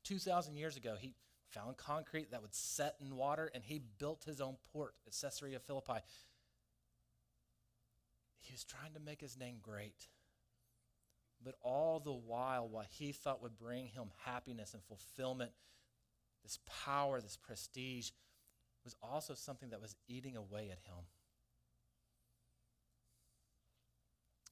2,000 0.05 0.57
years 0.57 0.79
ago, 0.79 0.97
he 0.99 1.15
found 1.51 1.77
concrete 1.77 2.31
that 2.31 2.41
would 2.41 2.55
set 2.55 2.97
in 3.01 3.17
water, 3.17 3.51
and 3.55 3.63
he 3.63 3.83
built 3.99 4.25
his 4.25 4.41
own 4.41 4.57
port 4.73 4.95
at 5.07 5.13
Caesarea 5.21 5.59
Philippi. 5.59 6.01
He 8.39 8.53
was 8.53 8.65
trying 8.65 8.95
to 8.95 9.01
make 9.01 9.21
his 9.21 9.37
name 9.37 9.57
great. 9.61 10.09
But 11.45 11.57
all 11.63 12.01
the 12.01 12.13
while, 12.13 12.69
what 12.69 12.87
he 12.89 13.13
thought 13.13 13.43
would 13.43 13.59
bring 13.59 13.87
him 13.87 14.11
happiness 14.25 14.73
and 14.75 14.83
fulfillment, 14.83 15.53
this 16.43 16.59
power, 16.85 17.21
this 17.21 17.37
prestige, 17.37 18.11
was 18.85 18.97
also 19.03 19.35
something 19.35 19.71
that 19.71 19.81
was 19.81 19.97
eating 20.09 20.37
away 20.37 20.71
at 20.71 20.79
him. 20.79 21.05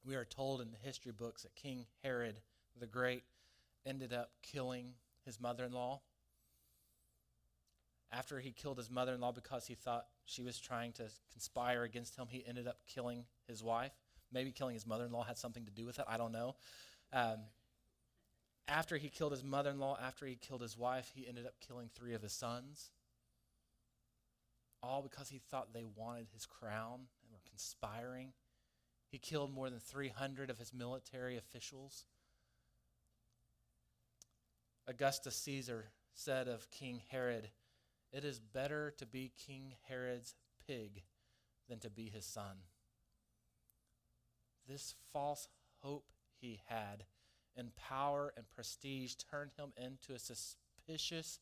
We 0.08 0.16
are 0.16 0.24
told 0.24 0.62
in 0.62 0.70
the 0.70 0.78
history 0.78 1.12
books 1.12 1.42
that 1.42 1.54
King 1.54 1.84
Herod 2.02 2.40
the 2.80 2.86
Great 2.86 3.24
ended 3.84 4.14
up 4.14 4.30
killing 4.40 4.94
his 5.26 5.38
mother 5.38 5.64
in 5.64 5.72
law. 5.72 6.00
After 8.10 8.40
he 8.40 8.50
killed 8.50 8.78
his 8.78 8.90
mother 8.90 9.12
in 9.12 9.20
law 9.20 9.32
because 9.32 9.66
he 9.66 9.74
thought 9.74 10.06
she 10.24 10.42
was 10.42 10.58
trying 10.58 10.92
to 10.92 11.10
conspire 11.30 11.82
against 11.82 12.16
him, 12.16 12.24
he 12.30 12.42
ended 12.48 12.66
up 12.66 12.78
killing 12.86 13.26
his 13.46 13.62
wife. 13.62 13.92
Maybe 14.32 14.50
killing 14.50 14.72
his 14.72 14.86
mother 14.86 15.04
in 15.04 15.12
law 15.12 15.24
had 15.24 15.36
something 15.36 15.66
to 15.66 15.70
do 15.70 15.84
with 15.84 15.98
it. 15.98 16.06
I 16.08 16.16
don't 16.16 16.32
know. 16.32 16.56
Um, 17.12 17.40
after 18.66 18.96
he 18.96 19.10
killed 19.10 19.32
his 19.32 19.44
mother 19.44 19.68
in 19.68 19.78
law, 19.78 19.98
after 20.02 20.24
he 20.24 20.36
killed 20.36 20.62
his 20.62 20.78
wife, 20.78 21.12
he 21.14 21.28
ended 21.28 21.44
up 21.44 21.56
killing 21.60 21.90
three 21.94 22.14
of 22.14 22.22
his 22.22 22.32
sons. 22.32 22.92
All 24.82 25.02
because 25.02 25.28
he 25.28 25.38
thought 25.50 25.74
they 25.74 25.84
wanted 25.84 26.28
his 26.32 26.46
crown 26.46 27.08
and 27.22 27.30
were 27.30 27.42
conspiring. 27.46 28.32
He 29.10 29.18
killed 29.18 29.52
more 29.52 29.70
than 29.70 29.80
300 29.80 30.50
of 30.50 30.58
his 30.58 30.74
military 30.74 31.36
officials. 31.36 32.04
Augustus 34.86 35.36
Caesar 35.36 35.86
said 36.12 36.48
of 36.48 36.70
King 36.70 37.00
Herod, 37.10 37.50
It 38.12 38.24
is 38.24 38.38
better 38.38 38.92
to 38.98 39.06
be 39.06 39.32
King 39.46 39.74
Herod's 39.86 40.34
pig 40.66 41.02
than 41.68 41.78
to 41.80 41.90
be 41.90 42.08
his 42.08 42.24
son. 42.24 42.56
This 44.66 44.94
false 45.12 45.48
hope 45.82 46.10
he 46.40 46.60
had 46.66 47.04
in 47.56 47.70
power 47.76 48.32
and 48.36 48.48
prestige 48.50 49.14
turned 49.14 49.52
him 49.58 49.72
into 49.76 50.14
a 50.14 50.18
suspicious 50.18 51.40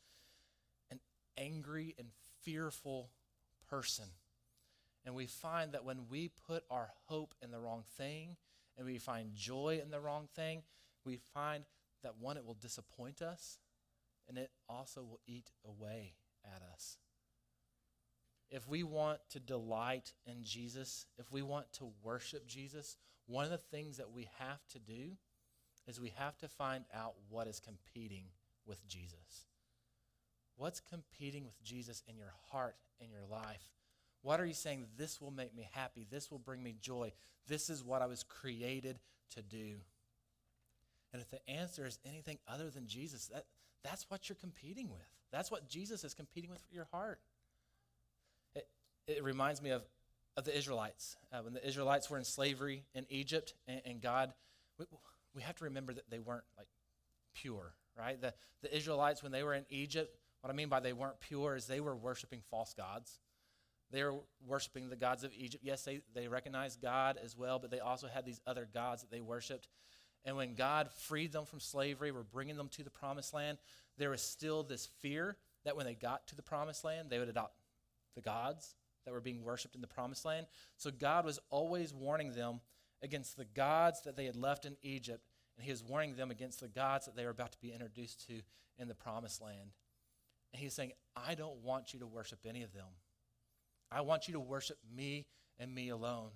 and 0.90 1.00
angry 1.37 1.94
and 1.98 2.09
fearful 2.42 3.11
person. 3.68 4.07
And 5.06 5.14
we 5.14 5.26
find 5.26 5.72
that 5.72 5.84
when 5.84 6.08
we 6.10 6.32
put 6.48 6.64
our 6.68 6.90
hope 7.06 7.34
in 7.40 7.52
the 7.52 7.60
wrong 7.60 7.84
thing 7.96 8.36
and 8.76 8.84
we 8.84 8.98
find 8.98 9.34
joy 9.34 9.80
in 9.82 9.90
the 9.90 10.00
wrong 10.00 10.28
thing, 10.34 10.62
we 11.04 11.16
find 11.32 11.64
that 12.02 12.18
one, 12.18 12.36
it 12.36 12.44
will 12.44 12.54
disappoint 12.60 13.22
us, 13.22 13.58
and 14.28 14.36
it 14.36 14.50
also 14.68 15.02
will 15.02 15.20
eat 15.26 15.50
away 15.64 16.14
at 16.44 16.60
us. 16.72 16.98
If 18.50 18.68
we 18.68 18.82
want 18.82 19.20
to 19.30 19.40
delight 19.40 20.12
in 20.26 20.42
Jesus, 20.42 21.06
if 21.18 21.32
we 21.32 21.42
want 21.42 21.72
to 21.74 21.92
worship 22.02 22.46
Jesus, 22.46 22.96
one 23.26 23.44
of 23.44 23.50
the 23.50 23.58
things 23.58 23.96
that 23.96 24.12
we 24.12 24.28
have 24.38 24.66
to 24.72 24.78
do 24.78 25.12
is 25.86 26.00
we 26.00 26.12
have 26.16 26.36
to 26.38 26.48
find 26.48 26.84
out 26.94 27.14
what 27.28 27.46
is 27.46 27.60
competing 27.60 28.24
with 28.66 28.86
Jesus. 28.86 29.46
What's 30.56 30.80
competing 30.80 31.44
with 31.44 31.62
Jesus 31.62 32.02
in 32.08 32.16
your 32.16 32.32
heart, 32.50 32.76
in 33.00 33.10
your 33.10 33.24
life? 33.30 33.72
What 34.26 34.40
are 34.40 34.44
you 34.44 34.54
saying? 34.54 34.86
This 34.98 35.20
will 35.20 35.30
make 35.30 35.54
me 35.54 35.68
happy. 35.70 36.04
This 36.10 36.32
will 36.32 36.40
bring 36.40 36.60
me 36.60 36.74
joy. 36.80 37.12
This 37.46 37.70
is 37.70 37.84
what 37.84 38.02
I 38.02 38.06
was 38.06 38.24
created 38.24 38.98
to 39.36 39.40
do. 39.40 39.76
And 41.12 41.22
if 41.22 41.30
the 41.30 41.48
answer 41.48 41.86
is 41.86 42.00
anything 42.04 42.38
other 42.48 42.68
than 42.68 42.88
Jesus, 42.88 43.28
that, 43.28 43.44
that's 43.84 44.10
what 44.10 44.28
you're 44.28 44.34
competing 44.34 44.90
with. 44.90 45.06
That's 45.30 45.48
what 45.48 45.68
Jesus 45.68 46.02
is 46.02 46.12
competing 46.12 46.50
with 46.50 46.58
for 46.58 46.74
your 46.74 46.88
heart. 46.90 47.20
It, 48.56 48.66
it 49.06 49.22
reminds 49.22 49.62
me 49.62 49.70
of, 49.70 49.82
of 50.36 50.44
the 50.44 50.58
Israelites. 50.58 51.16
Uh, 51.32 51.42
when 51.42 51.54
the 51.54 51.64
Israelites 51.64 52.10
were 52.10 52.18
in 52.18 52.24
slavery 52.24 52.82
in 52.96 53.06
Egypt, 53.08 53.54
and, 53.68 53.80
and 53.86 54.00
God, 54.00 54.32
we, 54.76 54.86
we 55.36 55.42
have 55.42 55.54
to 55.58 55.64
remember 55.66 55.94
that 55.94 56.10
they 56.10 56.18
weren't 56.18 56.42
like 56.58 56.66
pure, 57.32 57.74
right? 57.96 58.20
The, 58.20 58.34
the 58.62 58.76
Israelites, 58.76 59.22
when 59.22 59.30
they 59.30 59.44
were 59.44 59.54
in 59.54 59.66
Egypt, 59.70 60.18
what 60.40 60.50
I 60.50 60.52
mean 60.52 60.68
by 60.68 60.80
they 60.80 60.92
weren't 60.92 61.20
pure 61.20 61.54
is 61.54 61.68
they 61.68 61.80
were 61.80 61.94
worshiping 61.94 62.40
false 62.50 62.74
gods. 62.74 63.20
They 63.90 64.03
were 64.03 64.14
worshiping 64.44 64.88
the 64.88 64.96
gods 64.96 65.22
of 65.25 65.33
Egypt. 65.33 65.62
Yes, 65.64 65.83
they, 65.83 66.01
they 66.14 66.29
recognized 66.29 66.83
God 66.83 67.18
as 67.22 67.37
well, 67.37 67.59
but 67.59 67.70
they 67.70 67.81
also 67.81 68.09
had 68.09 68.25
these 68.25 68.40
other 68.46 68.68
gods 68.72 69.03
that 69.03 69.11
they 69.11 69.20
worshiped. 69.20 69.68
And 70.25 70.37
when 70.37 70.55
God 70.55 70.90
freed 70.90 71.33
them 71.33 71.44
from 71.44 71.61
slavery, 71.61 72.11
we're 72.11 72.25
bringing 72.25 72.57
them 72.57 72.68
to 72.70 72.83
the 72.83 72.90
promised 72.90 73.33
land, 73.33 73.59
there 73.96 74.11
was 74.11 74.22
still 74.22 74.64
this 74.64 74.88
fear 75.01 75.37
that 75.64 75.77
when 75.77 75.87
they 75.87 75.94
got 75.94 76.27
to 76.29 76.37
the 76.37 76.42
promised 76.42 76.85
land, 76.85 77.11
they 77.11 77.18
would 77.18 77.29
adopt 77.29 77.55
the 78.16 78.22
gods 78.22 78.75
that 79.05 79.12
were 79.12 79.20
being 79.20 79.44
worshiped 79.44 79.77
in 79.77 79.81
the 79.81 79.87
promised 79.87 80.25
land. 80.25 80.46
So 80.77 80.90
God 80.90 81.25
was 81.25 81.38
always 81.51 81.94
warning 81.94 82.33
them 82.33 82.61
against 83.03 83.37
the 83.37 83.44
gods 83.44 84.03
that 84.03 84.16
they 84.16 84.25
had 84.25 84.37
left 84.37 84.64
in 84.64 84.77
Egypt, 84.83 85.25
and 85.57 85.64
He 85.64 85.70
was 85.70 85.85
warning 85.85 86.16
them 86.16 86.33
against 86.33 86.61
the 86.61 86.68
gods 86.68 87.07
that 87.07 87.14
they 87.14 87.25
were 87.25 87.31
about 87.31 87.53
to 87.53 87.61
be 87.61 87.72
introduced 87.72 88.27
to 88.27 88.42
in 88.79 88.88
the 88.88 88.94
promised 88.94 89.40
land. 89.40 89.70
And 90.53 90.61
He's 90.61 90.75
saying, 90.75 90.92
I 91.14 91.35
don't 91.37 91.62
want 91.62 91.94
you 91.94 92.01
to 92.01 92.07
worship 92.07 92.40
any 92.44 92.62
of 92.64 92.72
them. 92.72 92.87
I 93.90 94.01
want 94.01 94.29
you 94.29 94.35
to 94.35 94.40
worship 94.40 94.79
me 94.94 95.27
and 95.59 95.75
me 95.75 95.88
alone. 95.88 96.31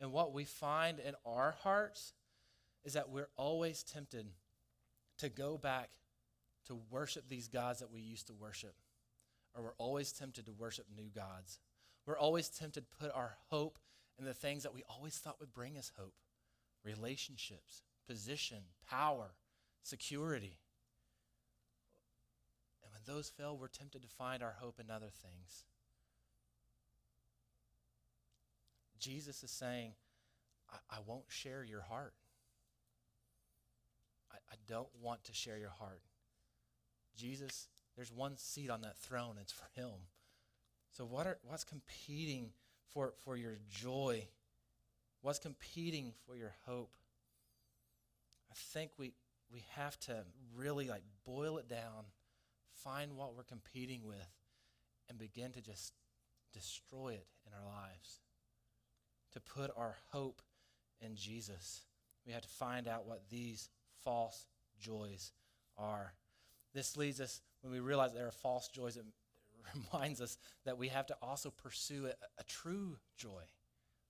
And 0.00 0.12
what 0.12 0.32
we 0.32 0.44
find 0.44 0.98
in 0.98 1.14
our 1.24 1.54
hearts 1.62 2.12
is 2.84 2.94
that 2.94 3.10
we're 3.10 3.28
always 3.36 3.82
tempted 3.82 4.26
to 5.18 5.28
go 5.28 5.56
back 5.56 5.90
to 6.66 6.78
worship 6.90 7.28
these 7.28 7.48
gods 7.48 7.80
that 7.80 7.90
we 7.90 8.00
used 8.00 8.26
to 8.26 8.34
worship, 8.34 8.74
or 9.54 9.62
we're 9.62 9.74
always 9.78 10.12
tempted 10.12 10.46
to 10.46 10.52
worship 10.52 10.86
new 10.94 11.08
gods. 11.14 11.58
We're 12.06 12.18
always 12.18 12.48
tempted 12.48 12.82
to 12.82 12.98
put 12.98 13.14
our 13.14 13.36
hope 13.50 13.78
in 14.18 14.24
the 14.24 14.34
things 14.34 14.62
that 14.62 14.74
we 14.74 14.82
always 14.88 15.16
thought 15.16 15.40
would 15.40 15.52
bring 15.52 15.76
us 15.78 15.92
hope 15.98 16.14
relationships, 16.84 17.82
position, 18.08 18.58
power, 18.88 19.32
security. 19.82 20.58
And 22.82 22.92
when 22.92 23.02
those 23.06 23.28
fail, 23.28 23.56
we're 23.58 23.66
tempted 23.66 24.02
to 24.02 24.08
find 24.08 24.42
our 24.42 24.54
hope 24.60 24.78
in 24.78 24.90
other 24.90 25.10
things. 25.10 25.64
Jesus 29.06 29.44
is 29.44 29.52
saying, 29.52 29.92
I, 30.68 30.96
I 30.96 30.98
won't 31.06 31.26
share 31.28 31.62
your 31.62 31.80
heart. 31.80 32.14
I, 34.32 34.36
I 34.50 34.56
don't 34.66 34.88
want 35.00 35.22
to 35.24 35.32
share 35.32 35.58
your 35.58 35.70
heart. 35.70 36.02
Jesus, 37.16 37.68
there's 37.94 38.10
one 38.10 38.36
seat 38.36 38.68
on 38.68 38.80
that 38.80 38.98
throne, 38.98 39.36
it's 39.40 39.52
for 39.52 39.68
him. 39.80 39.92
So 40.90 41.04
what 41.04 41.24
are 41.28 41.38
what's 41.44 41.62
competing 41.62 42.50
for, 42.92 43.12
for 43.22 43.36
your 43.36 43.58
joy? 43.70 44.26
What's 45.22 45.38
competing 45.38 46.12
for 46.26 46.34
your 46.34 46.54
hope? 46.66 46.96
I 48.50 48.54
think 48.56 48.90
we, 48.98 49.12
we 49.52 49.62
have 49.76 49.96
to 50.00 50.24
really 50.56 50.88
like 50.88 51.04
boil 51.24 51.58
it 51.58 51.68
down, 51.68 52.06
find 52.74 53.16
what 53.16 53.36
we're 53.36 53.44
competing 53.44 54.04
with, 54.04 54.34
and 55.08 55.16
begin 55.16 55.52
to 55.52 55.60
just 55.60 55.92
destroy 56.52 57.10
it 57.10 57.28
in 57.46 57.52
our 57.52 57.64
lives. 57.64 58.20
To 59.36 59.40
put 59.42 59.70
our 59.76 59.96
hope 60.12 60.40
in 61.02 61.14
Jesus, 61.14 61.82
we 62.26 62.32
have 62.32 62.40
to 62.40 62.48
find 62.48 62.88
out 62.88 63.06
what 63.06 63.28
these 63.28 63.68
false 64.02 64.46
joys 64.80 65.30
are. 65.76 66.14
This 66.72 66.96
leads 66.96 67.20
us, 67.20 67.42
when 67.60 67.70
we 67.70 67.80
realize 67.80 68.14
there 68.14 68.26
are 68.26 68.30
false 68.30 68.68
joys, 68.68 68.96
it 68.96 69.04
reminds 69.92 70.22
us 70.22 70.38
that 70.64 70.78
we 70.78 70.88
have 70.88 71.04
to 71.08 71.16
also 71.20 71.50
pursue 71.50 72.06
a, 72.06 72.12
a 72.40 72.44
true 72.44 72.96
joy. 73.18 73.42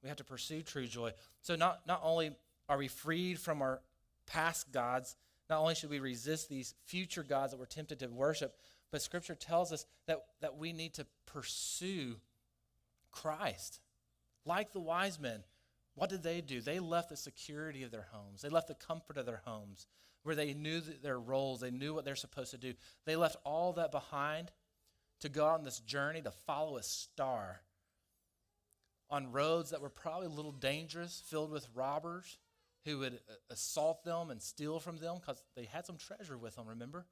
We 0.01 0.09
have 0.09 0.19
to 0.19 0.25
pursue 0.25 0.63
true 0.63 0.87
joy. 0.87 1.11
So 1.43 1.57
not, 1.57 1.81
not 1.89 2.03
only 2.05 2.31
are 2.69 2.79
we 2.79 2.87
freed 2.87 3.41
from 3.41 3.63
our 3.63 3.81
past 4.29 4.71
gods, 4.71 5.17
not 5.51 5.59
only 5.59 5.75
should 5.75 5.91
we 5.91 5.99
resist 5.99 6.49
these 6.49 6.73
future 6.85 7.25
gods 7.25 7.51
that 7.51 7.59
we're 7.59 7.67
tempted 7.67 7.99
to 7.99 8.07
worship, 8.07 8.55
but 8.93 9.03
Scripture 9.03 9.35
tells 9.35 9.73
us 9.73 9.87
that, 10.07 10.23
that 10.41 10.57
we 10.57 10.73
need 10.73 10.95
to 10.95 11.07
pursue 11.27 12.15
Christ. 13.11 13.81
Like 14.47 14.73
the 14.73 14.81
wise 14.81 15.21
men, 15.21 15.43
what 15.95 16.09
did 16.09 16.23
they 16.23 16.41
do? 16.41 16.61
They 16.61 16.79
left 16.79 17.11
the 17.11 17.17
security 17.17 17.83
of 17.83 17.91
their 17.91 18.07
homes, 18.13 18.41
they 18.41 18.49
left 18.49 18.69
the 18.69 18.75
comfort 18.75 19.19
of 19.19 19.27
their 19.27 19.43
homes, 19.45 19.87
where 20.23 20.35
they 20.35 20.55
knew 20.55 20.81
their 20.81 21.19
roles, 21.19 21.61
they 21.61 21.71
knew 21.71 21.93
what 21.93 22.05
they're 22.05 22.17
supposed 22.17 22.53
to 22.53 22.59
do. 22.59 22.75
They 23.05 23.17
left 23.17 23.37
all 23.45 23.73
that 23.75 23.93
behind 23.93 24.51
to 25.21 25.29
go 25.29 25.47
on 25.47 25.65
this 25.65 25.81
journey 25.81 26.23
to 26.23 26.31
follow 26.31 26.77
a 26.77 26.83
star 26.83 27.61
on 29.09 29.33
roads 29.33 29.71
that 29.71 29.81
were 29.81 29.89
probably 29.89 30.27
a 30.27 30.31
little 30.31 30.53
dangerous, 30.53 31.23
filled 31.27 31.51
with 31.51 31.69
robbers 31.75 32.39
who 32.85 32.99
would 32.99 33.15
uh, 33.15 33.35
assault 33.51 34.05
them 34.05 34.31
and 34.31 34.41
steal 34.43 34.79
from 34.81 34.97
them 34.99 35.17
because 35.21 35.43
they 35.55 35.65
had 35.65 35.87
some 35.87 35.97
treasure 35.97 36.37
with 36.37 36.57
them, 36.57 36.67
remember? 36.69 37.07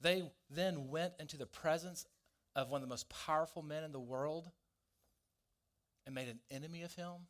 They 0.00 0.30
then 0.50 0.88
went 0.88 1.14
into 1.18 1.36
the 1.36 1.46
presence 1.46 2.06
of 2.54 2.70
one 2.70 2.82
of 2.82 2.88
the 2.88 2.92
most 2.92 3.08
powerful 3.08 3.62
men 3.62 3.84
in 3.84 3.92
the 3.92 4.00
world 4.00 4.50
and 6.06 6.14
made 6.14 6.28
an 6.28 6.40
enemy 6.50 6.82
of 6.82 6.94
him. 6.94 7.28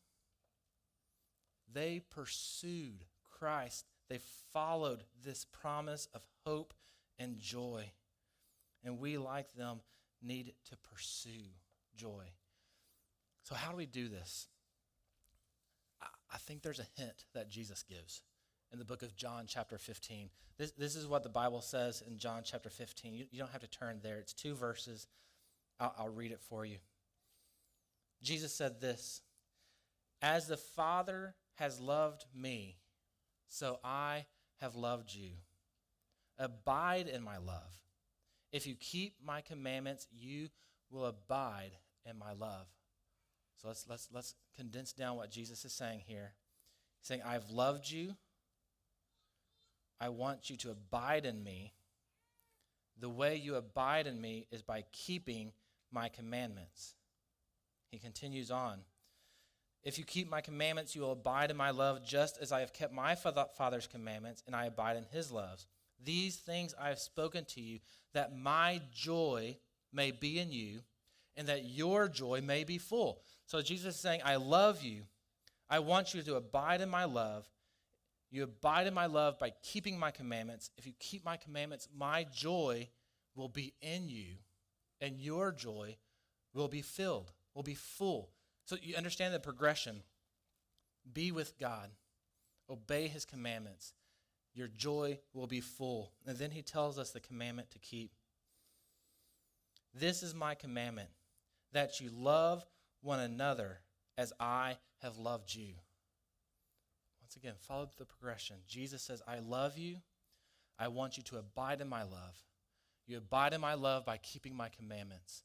They 1.73 2.01
pursued 2.11 3.05
Christ. 3.39 3.87
They 4.09 4.21
followed 4.53 5.05
this 5.25 5.45
promise 5.45 6.09
of 6.15 6.25
hope 6.45 6.75
and 7.19 7.39
joy. 7.39 7.91
And 8.85 8.99
we, 8.99 9.17
like 9.17 9.55
them, 9.55 9.81
need 10.23 10.53
to 10.71 10.77
pursue 10.77 11.51
joy. 11.97 12.25
So, 13.43 13.55
how 13.55 13.71
do 13.71 13.77
we 13.77 13.87
do 13.87 14.09
this? 14.09 14.49
I 16.03 16.39
think 16.39 16.63
there's 16.63 16.81
a 16.81 17.01
hint 17.01 17.25
that 17.35 17.51
Jesus 17.51 17.83
gives 17.83 18.23
in 18.73 18.79
the 18.79 18.85
book 18.85 19.03
of 19.03 19.15
John, 19.15 19.45
chapter 19.47 19.79
15. 19.79 20.31
This, 20.59 20.73
this 20.73 20.97
is 20.97 21.07
what 21.07 21.23
the 21.23 21.29
Bible 21.29 21.61
says 21.61 22.03
in 22.07 22.19
John, 22.19 22.43
chapter 22.45 22.69
15. 22.69 23.15
You, 23.15 23.27
you 23.31 23.39
don't 23.39 23.53
have 23.53 23.61
to 23.61 23.69
turn 23.69 24.01
there, 24.03 24.19
it's 24.19 24.33
two 24.33 24.55
verses. 24.55 25.07
I'll, 25.79 25.95
I'll 25.99 26.09
read 26.09 26.33
it 26.33 26.41
for 26.41 26.65
you. 26.65 26.79
Jesus 28.23 28.55
said 28.55 28.81
this 28.81 29.21
As 30.23 30.47
the 30.47 30.57
Father 30.57 31.35
has 31.55 31.81
loved 31.81 32.25
me, 32.35 32.79
so 33.49 33.79
I 33.85 34.27
have 34.61 34.75
loved 34.75 35.15
you. 35.15 35.31
Abide 36.39 37.07
in 37.07 37.23
my 37.23 37.39
love. 37.39 37.83
If 38.53 38.67
you 38.67 38.75
keep 38.75 39.17
my 39.25 39.41
commandments, 39.41 40.07
you 40.13 40.49
will 40.91 41.07
abide 41.07 41.73
in 42.09 42.19
my 42.19 42.33
love. 42.33 42.67
So 43.61 43.69
let's, 43.69 43.87
let's, 43.89 44.09
let's 44.13 44.35
condense 44.57 44.93
down 44.93 45.17
what 45.17 45.31
Jesus 45.31 45.65
is 45.65 45.73
saying 45.73 46.03
here. 46.07 46.33
He's 47.01 47.09
saying, 47.09 47.23
I've 47.25 47.51
loved 47.51 47.91
you. 47.91 48.15
I 50.01 50.09
want 50.09 50.51
you 50.51 50.57
to 50.59 50.71
abide 50.71 51.25
in 51.27 51.43
me. 51.43 51.73
The 52.99 53.09
way 53.09 53.37
you 53.37 53.57
abide 53.57 54.07
in 54.07 54.21
me 54.21 54.47
is 54.51 54.63
by 54.63 54.85
keeping 54.93 55.53
my 55.91 56.09
commandments. 56.09 56.95
He 57.95 58.01
continues 58.01 58.51
on. 58.51 58.81
If 59.85 59.99
you 59.99 60.05
keep 60.05 60.29
my 60.29 60.41
commandments, 60.41 60.97
you 60.97 61.03
will 61.03 61.13
abide 61.13 61.53
in 61.53 61.57
my 61.57 61.71
love, 61.71 62.05
just 62.05 62.39
as 62.43 62.51
I 62.51 62.59
have 62.59 62.73
kept 62.73 62.93
my 62.93 63.15
Father's 63.15 63.87
commandments, 63.87 64.43
and 64.49 64.57
I 64.57 64.67
abide 64.67 64.97
in 64.97 65.05
his 65.13 65.31
loves. 65.31 65.69
These 66.05 66.35
things 66.35 66.75
I 66.77 66.89
have 66.89 66.99
spoken 66.99 67.45
to 67.51 67.61
you, 67.61 67.79
that 68.13 68.37
my 68.37 68.81
joy 68.93 69.59
may 69.93 70.11
be 70.11 70.41
in 70.41 70.51
you, 70.51 70.81
and 71.37 71.47
that 71.47 71.67
your 71.67 72.09
joy 72.09 72.41
may 72.41 72.65
be 72.65 72.79
full. 72.79 73.21
So 73.47 73.63
Jesus 73.63 73.95
is 73.95 74.01
saying, 74.01 74.23
I 74.25 74.37
love 74.37 74.83
you. 74.83 75.03
I 75.71 75.79
want 75.79 76.15
you 76.15 76.23
to 76.23 76.35
abide 76.35 76.81
in 76.81 76.89
my 76.89 77.05
love. 77.05 77.49
You 78.33 78.43
abide 78.43 78.89
in 78.89 78.95
my 78.95 79.07
love 79.07 79.39
by 79.39 79.53
keeping 79.63 79.97
my 79.97 80.11
commandments. 80.11 80.69
If 80.77 80.85
you 80.85 80.95
keep 80.99 81.25
my 81.25 81.37
commandments, 81.37 81.89
my 81.97 82.27
joy 82.35 82.89
will 83.37 83.49
be 83.49 83.73
in 83.81 84.09
you, 84.09 84.35
and 85.01 85.21
your 85.21 85.53
joy 85.53 85.97
will 86.55 86.69
be 86.69 86.83
filled, 86.83 87.33
will 87.55 87.63
be 87.63 87.75
full. 87.75 88.31
So 88.65 88.77
you 88.83 88.97
understand 88.97 89.35
the 89.35 89.41
progression. 89.41 90.03
Be 91.13 91.33
with 91.33 91.59
God, 91.59 91.91
obey 92.71 93.09
his 93.09 93.25
commandments. 93.25 93.93
Your 94.55 94.69
joy 94.69 95.19
will 95.33 95.47
be 95.47 95.61
full. 95.61 96.13
And 96.27 96.39
then 96.39 96.51
he 96.51 96.63
tells 96.63 96.99
us 96.99 97.11
the 97.11 97.21
commandment 97.21 97.71
to 97.73 97.79
keep. 97.79 98.13
This 99.93 100.23
is 100.23 100.35
my 100.35 100.55
commandment 100.55 101.11
that 101.73 102.01
you 102.01 102.09
love 102.11 102.65
one 103.03 103.21
another 103.21 103.81
as 104.17 104.33
I 104.41 104.79
have 105.03 105.19
loved 105.19 105.55
you. 105.55 105.75
Once 107.21 107.37
again, 107.37 107.55
follow 107.59 107.89
the 107.99 108.07
progression. 108.07 108.57
Jesus 108.67 109.03
says, 109.03 109.23
I 109.27 109.41
love 109.41 109.77
you. 109.77 109.97
I 110.79 110.89
want 110.89 111.17
you 111.17 111.23
to 111.25 111.39
abide 111.39 111.81
in 111.81 111.89
my 111.89 112.03
love. 112.03 112.43
You 113.07 113.19
abide 113.19 113.53
in 113.53 113.61
my 113.61 113.75
love 113.75 114.07
by 114.07 114.17
keeping 114.19 114.57
my 114.57 114.69
commandments. 114.69 115.43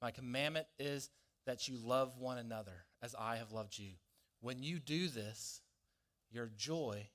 My 0.00 0.10
commandment 0.10 0.66
is 0.78 1.10
that 1.46 1.68
you 1.68 1.76
love 1.76 2.18
one 2.18 2.38
another 2.38 2.84
as 3.02 3.14
I 3.18 3.36
have 3.36 3.52
loved 3.52 3.78
you. 3.78 3.92
When 4.40 4.62
you 4.62 4.78
do 4.78 5.08
this, 5.08 5.60
your 6.30 6.50
joy 6.56 7.08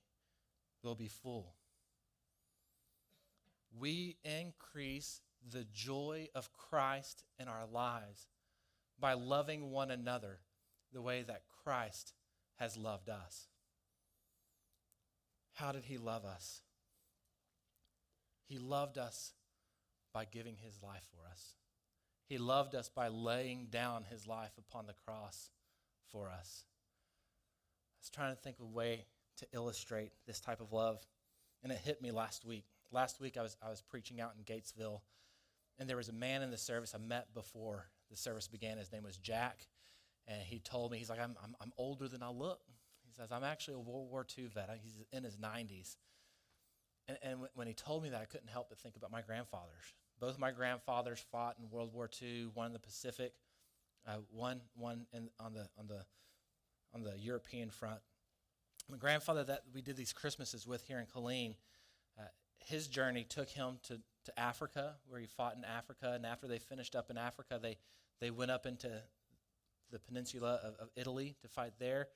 will 0.84 0.96
be 0.96 1.08
full. 1.08 1.56
We 3.78 4.18
increase 4.24 5.22
the 5.52 5.66
joy 5.74 6.28
of 6.36 6.52
Christ 6.54 7.24
in 7.40 7.48
our 7.48 7.66
lives 7.72 8.28
by 9.00 9.14
loving 9.14 9.72
one 9.72 9.92
another 9.92 10.40
the 10.92 11.02
way 11.02 11.24
that 11.24 11.44
Christ 11.64 12.14
has 12.56 12.76
loved 12.76 13.10
us. 13.10 13.48
How 15.54 15.72
did 15.72 15.86
he 15.86 15.98
love 15.98 16.26
us? 16.26 16.62
He 18.48 18.58
loved 18.58 18.98
us 18.98 19.34
by 20.14 20.26
giving 20.26 20.56
his 20.58 20.82
life 20.82 21.04
for 21.12 21.30
us. 21.30 21.59
He 22.30 22.38
loved 22.38 22.76
us 22.76 22.90
by 22.90 23.08
laying 23.08 23.70
down 23.72 24.04
his 24.04 24.28
life 24.28 24.52
upon 24.60 24.86
the 24.86 24.94
cross 24.94 25.50
for 26.12 26.30
us. 26.30 26.64
I 27.98 28.00
was 28.02 28.10
trying 28.12 28.36
to 28.36 28.40
think 28.40 28.58
of 28.60 28.66
a 28.66 28.70
way 28.70 29.06
to 29.38 29.48
illustrate 29.52 30.12
this 30.28 30.40
type 30.40 30.62
of 30.62 30.72
love, 30.72 31.00
and 31.64 31.72
it 31.72 31.80
hit 31.80 32.04
me 32.04 32.12
last 32.12 32.46
week. 32.46 32.66
Last 32.92 33.20
week, 33.20 33.36
I 33.36 33.42
was, 33.42 33.58
I 33.66 33.70
was 33.70 33.82
preaching 33.82 34.22
out 34.22 34.34
in 34.38 34.44
Gatesville, 34.44 35.02
and 35.80 35.90
there 35.90 35.98
was 35.98 36.10
a 36.10 36.14
man 36.14 36.44
in 36.44 36.52
the 36.52 36.58
service 36.58 36.94
I 36.94 37.00
met 37.00 37.34
before 37.34 37.88
the 38.12 38.18
service 38.18 38.48
began. 38.48 38.78
His 38.78 38.92
name 38.92 39.04
was 39.04 39.18
Jack, 39.18 39.68
and 40.28 40.40
he 40.40 40.60
told 40.60 40.92
me, 40.92 41.00
he's 41.00 41.10
like, 41.10 41.20
I'm, 41.20 41.36
I'm, 41.44 41.56
I'm 41.60 41.74
older 41.80 42.08
than 42.08 42.22
I 42.22 42.30
look. 42.30 42.62
He 43.08 43.12
says, 43.12 43.32
I'm 43.32 43.44
actually 43.44 43.74
a 43.74 43.80
World 43.80 44.08
War 44.12 44.24
II 44.38 44.46
vet. 44.54 44.70
He's 44.84 45.02
in 45.12 45.24
his 45.24 45.38
90s. 45.38 45.96
And, 47.08 47.18
and 47.24 47.40
when 47.56 47.66
he 47.66 47.74
told 47.74 48.04
me 48.04 48.10
that, 48.10 48.22
I 48.22 48.26
couldn't 48.26 48.50
help 48.50 48.70
but 48.70 48.78
think 48.78 48.96
about 48.96 49.12
my 49.12 49.22
grandfathers. 49.22 49.96
Both 50.20 50.38
my 50.38 50.52
grandfathers 50.52 51.24
fought 51.32 51.56
in 51.60 51.70
World 51.70 51.94
War 51.94 52.10
II, 52.22 52.50
one 52.54 52.68
in 52.68 52.74
the 52.74 52.80
Pacific, 52.80 53.34
uh, 54.08 54.18
one, 54.32 54.62
one 54.76 55.06
in, 55.14 55.30
on, 55.40 55.54
the, 55.54 55.68
on, 55.78 55.88
the, 55.88 56.04
on 56.94 57.04
the 57.04 57.18
European 57.18 57.70
front. 57.70 58.00
My 58.90 58.98
grandfather 58.98 59.44
that 59.46 59.64
we 59.74 59.82
did 59.82 59.96
these 59.96 60.14
Christmases 60.14 60.68
with 60.68 60.84
here 60.84 61.00
in 61.00 61.06
Killeen, 61.06 61.56
uh, 62.18 62.24
his 62.58 62.88
journey 62.88 63.24
took 63.24 63.50
him 63.50 63.80
to, 63.84 64.00
to 64.26 64.40
Africa, 64.40 64.96
where 65.08 65.20
he 65.20 65.28
fought 65.28 65.56
in 65.56 65.64
Africa. 65.64 66.12
And 66.14 66.26
after 66.26 66.48
they 66.48 66.60
finished 66.60 66.96
up 66.96 67.10
in 67.10 67.18
Africa, 67.18 67.60
they, 67.62 67.78
they 68.20 68.32
went 68.32 68.52
up 68.52 68.66
into 68.66 68.90
the 69.92 70.00
peninsula 70.00 70.60
of, 70.64 70.76
of 70.80 70.90
Italy 70.96 71.36
to 71.42 71.48
fight 71.48 71.74
there. 71.80 72.08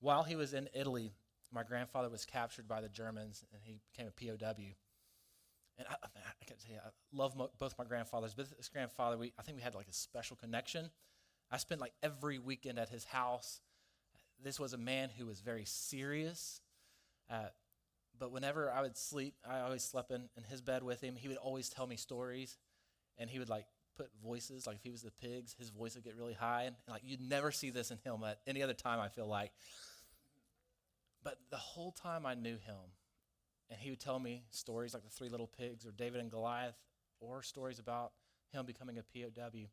While 0.00 0.24
he 0.24 0.36
was 0.36 0.52
in 0.52 0.68
Italy, 0.74 1.12
my 1.52 1.62
grandfather 1.62 2.08
was 2.08 2.24
captured 2.24 2.66
by 2.66 2.80
the 2.80 2.88
Germans 2.88 3.44
and 3.52 3.62
he 3.62 3.80
became 3.92 4.08
a 4.08 4.10
POW. 4.10 4.74
And 5.78 5.86
I, 5.88 5.94
I 6.04 6.44
can 6.44 6.56
tell 6.56 6.72
you, 6.72 6.80
I 6.84 6.90
love 7.12 7.36
mo- 7.36 7.50
both 7.58 7.74
my 7.78 7.84
grandfathers, 7.84 8.34
but 8.34 8.46
this 8.56 8.68
grandfather, 8.68 9.18
we, 9.18 9.32
I 9.38 9.42
think 9.42 9.56
we 9.56 9.62
had 9.62 9.74
like 9.74 9.88
a 9.88 9.92
special 9.92 10.36
connection. 10.36 10.90
I 11.50 11.58
spent 11.58 11.80
like 11.80 11.92
every 12.02 12.38
weekend 12.38 12.78
at 12.78 12.88
his 12.88 13.04
house. 13.04 13.60
This 14.42 14.58
was 14.58 14.72
a 14.72 14.78
man 14.78 15.10
who 15.16 15.26
was 15.26 15.40
very 15.40 15.64
serious. 15.64 16.60
Uh, 17.30 17.48
but 18.18 18.32
whenever 18.32 18.70
I 18.70 18.82
would 18.82 18.96
sleep, 18.96 19.34
I 19.48 19.60
always 19.60 19.84
slept 19.84 20.10
in, 20.10 20.28
in 20.36 20.44
his 20.44 20.60
bed 20.60 20.82
with 20.82 21.00
him. 21.02 21.16
He 21.16 21.28
would 21.28 21.36
always 21.36 21.68
tell 21.68 21.86
me 21.86 21.96
stories, 21.96 22.56
and 23.18 23.28
he 23.28 23.38
would 23.38 23.48
like 23.48 23.66
put 23.96 24.08
voices. 24.22 24.66
Like 24.66 24.76
if 24.76 24.82
he 24.82 24.90
was 24.90 25.02
the 25.02 25.10
pigs, 25.10 25.54
his 25.58 25.70
voice 25.70 25.94
would 25.94 26.04
get 26.04 26.16
really 26.16 26.32
high, 26.34 26.62
and, 26.62 26.76
and 26.86 26.94
like 26.94 27.02
you'd 27.04 27.20
never 27.20 27.50
see 27.50 27.70
this 27.70 27.90
in 27.90 27.98
him 27.98 28.22
at 28.24 28.38
any 28.46 28.62
other 28.62 28.74
time. 28.74 29.00
I 29.00 29.08
feel 29.08 29.26
like. 29.26 29.52
But 31.22 31.38
the 31.50 31.56
whole 31.56 31.92
time 31.92 32.24
I 32.24 32.34
knew 32.34 32.56
him, 32.56 32.76
and 33.70 33.80
he 33.80 33.90
would 33.90 34.00
tell 34.00 34.18
me 34.18 34.44
stories 34.50 34.94
like 34.94 35.02
the 35.02 35.10
three 35.10 35.28
little 35.28 35.46
pigs 35.46 35.86
or 35.86 35.92
David 35.92 36.20
and 36.20 36.30
Goliath, 36.30 36.76
or 37.20 37.42
stories 37.42 37.78
about 37.78 38.12
him 38.52 38.66
becoming 38.66 38.98
a 38.98 39.02
POW. 39.02 39.68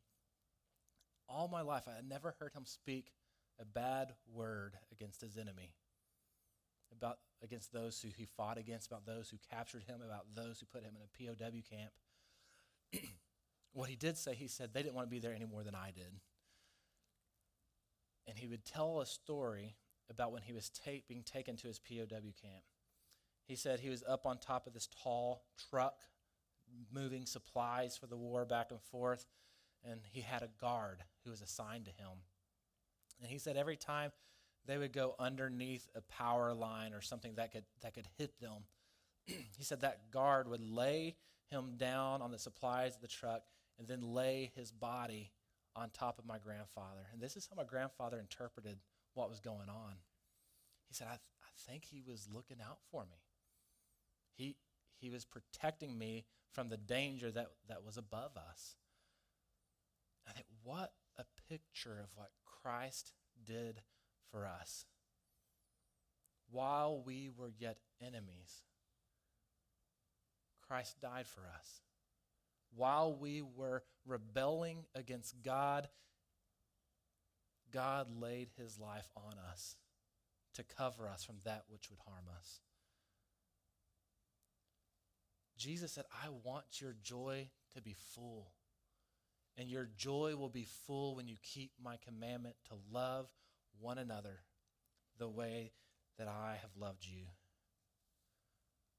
All 1.28 1.48
my 1.48 1.62
life, 1.62 1.84
I 1.86 1.96
had 1.96 2.08
never 2.08 2.34
heard 2.38 2.52
him 2.52 2.64
speak 2.64 3.12
a 3.60 3.64
bad 3.64 4.14
word 4.32 4.76
against 4.90 5.20
his 5.20 5.38
enemy, 5.38 5.74
about 6.92 7.18
against 7.42 7.72
those 7.72 8.00
who 8.00 8.08
he 8.16 8.26
fought 8.36 8.58
against, 8.58 8.88
about 8.88 9.06
those 9.06 9.28
who 9.28 9.36
captured 9.50 9.84
him, 9.84 10.00
about 10.04 10.26
those 10.34 10.58
who 10.58 10.66
put 10.66 10.82
him 10.82 10.94
in 10.96 11.02
a 11.02 11.34
POW 11.34 11.60
camp. 11.70 11.92
what 13.72 13.88
he 13.88 13.96
did 13.96 14.16
say, 14.16 14.34
he 14.34 14.48
said 14.48 14.70
they 14.72 14.82
didn't 14.82 14.94
want 14.94 15.06
to 15.06 15.10
be 15.10 15.20
there 15.20 15.34
any 15.34 15.44
more 15.44 15.62
than 15.62 15.74
I 15.74 15.92
did. 15.94 16.20
And 18.26 18.38
he 18.38 18.46
would 18.46 18.64
tell 18.64 19.00
a 19.00 19.06
story 19.06 19.76
about 20.10 20.32
when 20.32 20.42
he 20.42 20.52
was 20.52 20.70
being 21.08 21.22
taken 21.22 21.56
to 21.56 21.68
his 21.68 21.78
POW 21.78 22.06
camp. 22.40 22.64
He 23.46 23.56
said 23.56 23.80
he 23.80 23.90
was 23.90 24.02
up 24.08 24.26
on 24.26 24.38
top 24.38 24.66
of 24.66 24.72
this 24.72 24.88
tall 25.02 25.44
truck 25.70 25.96
moving 26.92 27.26
supplies 27.26 27.96
for 27.96 28.06
the 28.06 28.16
war 28.16 28.44
back 28.44 28.70
and 28.70 28.80
forth, 28.80 29.26
and 29.88 30.00
he 30.10 30.20
had 30.20 30.42
a 30.42 30.48
guard 30.60 31.02
who 31.24 31.30
was 31.30 31.42
assigned 31.42 31.84
to 31.84 31.90
him. 31.90 32.18
And 33.20 33.30
he 33.30 33.38
said 33.38 33.56
every 33.56 33.76
time 33.76 34.12
they 34.66 34.78
would 34.78 34.92
go 34.92 35.14
underneath 35.18 35.88
a 35.94 36.00
power 36.02 36.54
line 36.54 36.94
or 36.94 37.00
something 37.00 37.34
that 37.34 37.52
could, 37.52 37.64
that 37.82 37.94
could 37.94 38.08
hit 38.18 38.40
them, 38.40 38.64
he 39.26 39.62
said 39.62 39.82
that 39.82 40.10
guard 40.10 40.48
would 40.48 40.62
lay 40.62 41.16
him 41.50 41.74
down 41.76 42.22
on 42.22 42.30
the 42.30 42.38
supplies 42.38 42.96
of 42.96 43.02
the 43.02 43.08
truck 43.08 43.42
and 43.78 43.86
then 43.86 44.00
lay 44.00 44.52
his 44.54 44.72
body 44.72 45.30
on 45.76 45.90
top 45.90 46.18
of 46.18 46.26
my 46.26 46.38
grandfather. 46.38 47.06
And 47.12 47.20
this 47.20 47.36
is 47.36 47.48
how 47.48 47.56
my 47.56 47.64
grandfather 47.64 48.18
interpreted 48.18 48.78
what 49.14 49.28
was 49.28 49.40
going 49.40 49.68
on. 49.68 49.94
He 50.88 50.94
said, 50.94 51.08
I, 51.08 51.16
th- 51.16 51.20
I 51.42 51.70
think 51.70 51.84
he 51.84 52.02
was 52.06 52.28
looking 52.32 52.58
out 52.60 52.78
for 52.90 53.02
me. 53.02 53.23
He, 54.36 54.56
he 55.00 55.10
was 55.10 55.24
protecting 55.24 55.98
me 55.98 56.24
from 56.52 56.68
the 56.68 56.76
danger 56.76 57.30
that, 57.30 57.48
that 57.68 57.84
was 57.84 57.96
above 57.96 58.36
us. 58.36 58.76
I 60.28 60.32
think, 60.32 60.46
what 60.62 60.92
a 61.18 61.24
picture 61.48 62.00
of 62.02 62.08
what 62.14 62.30
Christ 62.44 63.12
did 63.44 63.82
for 64.30 64.46
us. 64.46 64.86
While 66.50 67.02
we 67.04 67.30
were 67.36 67.52
yet 67.58 67.78
enemies, 68.00 68.62
Christ 70.66 71.00
died 71.00 71.26
for 71.26 71.42
us. 71.56 71.80
While 72.74 73.14
we 73.14 73.42
were 73.42 73.82
rebelling 74.06 74.84
against 74.94 75.42
God, 75.42 75.88
God 77.72 78.08
laid 78.20 78.48
his 78.56 78.78
life 78.78 79.08
on 79.16 79.34
us 79.50 79.76
to 80.54 80.64
cover 80.64 81.08
us 81.08 81.24
from 81.24 81.36
that 81.44 81.64
which 81.68 81.90
would 81.90 82.00
harm 82.06 82.24
us. 82.38 82.60
Jesus 85.56 85.92
said, 85.92 86.04
I 86.12 86.28
want 86.42 86.80
your 86.80 86.94
joy 87.02 87.48
to 87.74 87.82
be 87.82 87.94
full. 88.14 88.52
And 89.56 89.68
your 89.68 89.88
joy 89.96 90.34
will 90.36 90.48
be 90.48 90.66
full 90.86 91.14
when 91.14 91.28
you 91.28 91.36
keep 91.42 91.72
my 91.82 91.96
commandment 92.04 92.56
to 92.68 92.74
love 92.92 93.28
one 93.80 93.98
another 93.98 94.40
the 95.18 95.28
way 95.28 95.72
that 96.18 96.26
I 96.26 96.58
have 96.60 96.70
loved 96.76 97.04
you. 97.06 97.26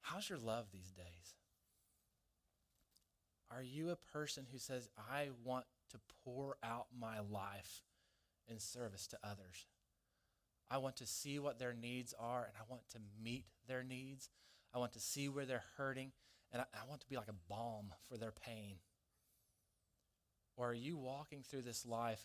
How's 0.02 0.30
your 0.30 0.40
love 0.40 0.68
these 0.72 0.92
days? 0.92 1.36
Are 3.52 3.62
you 3.62 3.90
a 3.90 3.96
person 3.96 4.46
who 4.52 4.58
says, 4.58 4.90
I 4.98 5.30
want 5.44 5.66
to 5.92 6.00
pour 6.24 6.58
out 6.64 6.88
my 6.98 7.20
life 7.20 7.82
in 8.48 8.60
service 8.60 9.08
to 9.08 9.18
others? 9.24 9.66
I 10.70 10.78
want 10.78 10.96
to 10.98 11.06
see 11.06 11.38
what 11.40 11.60
their 11.60 11.74
needs 11.74 12.14
are 12.20 12.44
and 12.46 12.54
I 12.58 12.64
want 12.70 12.88
to 12.92 13.00
meet 13.22 13.46
their 13.68 13.84
needs. 13.84 14.30
I 14.74 14.78
want 14.78 14.94
to 14.94 15.00
see 15.00 15.30
where 15.30 15.46
they're 15.46 15.64
hurting 15.78 16.12
and 16.56 16.64
I, 16.74 16.84
I 16.84 16.90
want 16.90 17.02
to 17.02 17.10
be 17.10 17.18
like 17.18 17.28
a 17.28 17.50
balm 17.50 17.94
for 18.08 18.18
their 18.18 18.32
pain. 18.32 18.78
Or 20.56 20.70
are 20.70 20.74
you 20.74 20.96
walking 20.96 21.44
through 21.44 21.64
this 21.64 21.86
life 21.86 22.24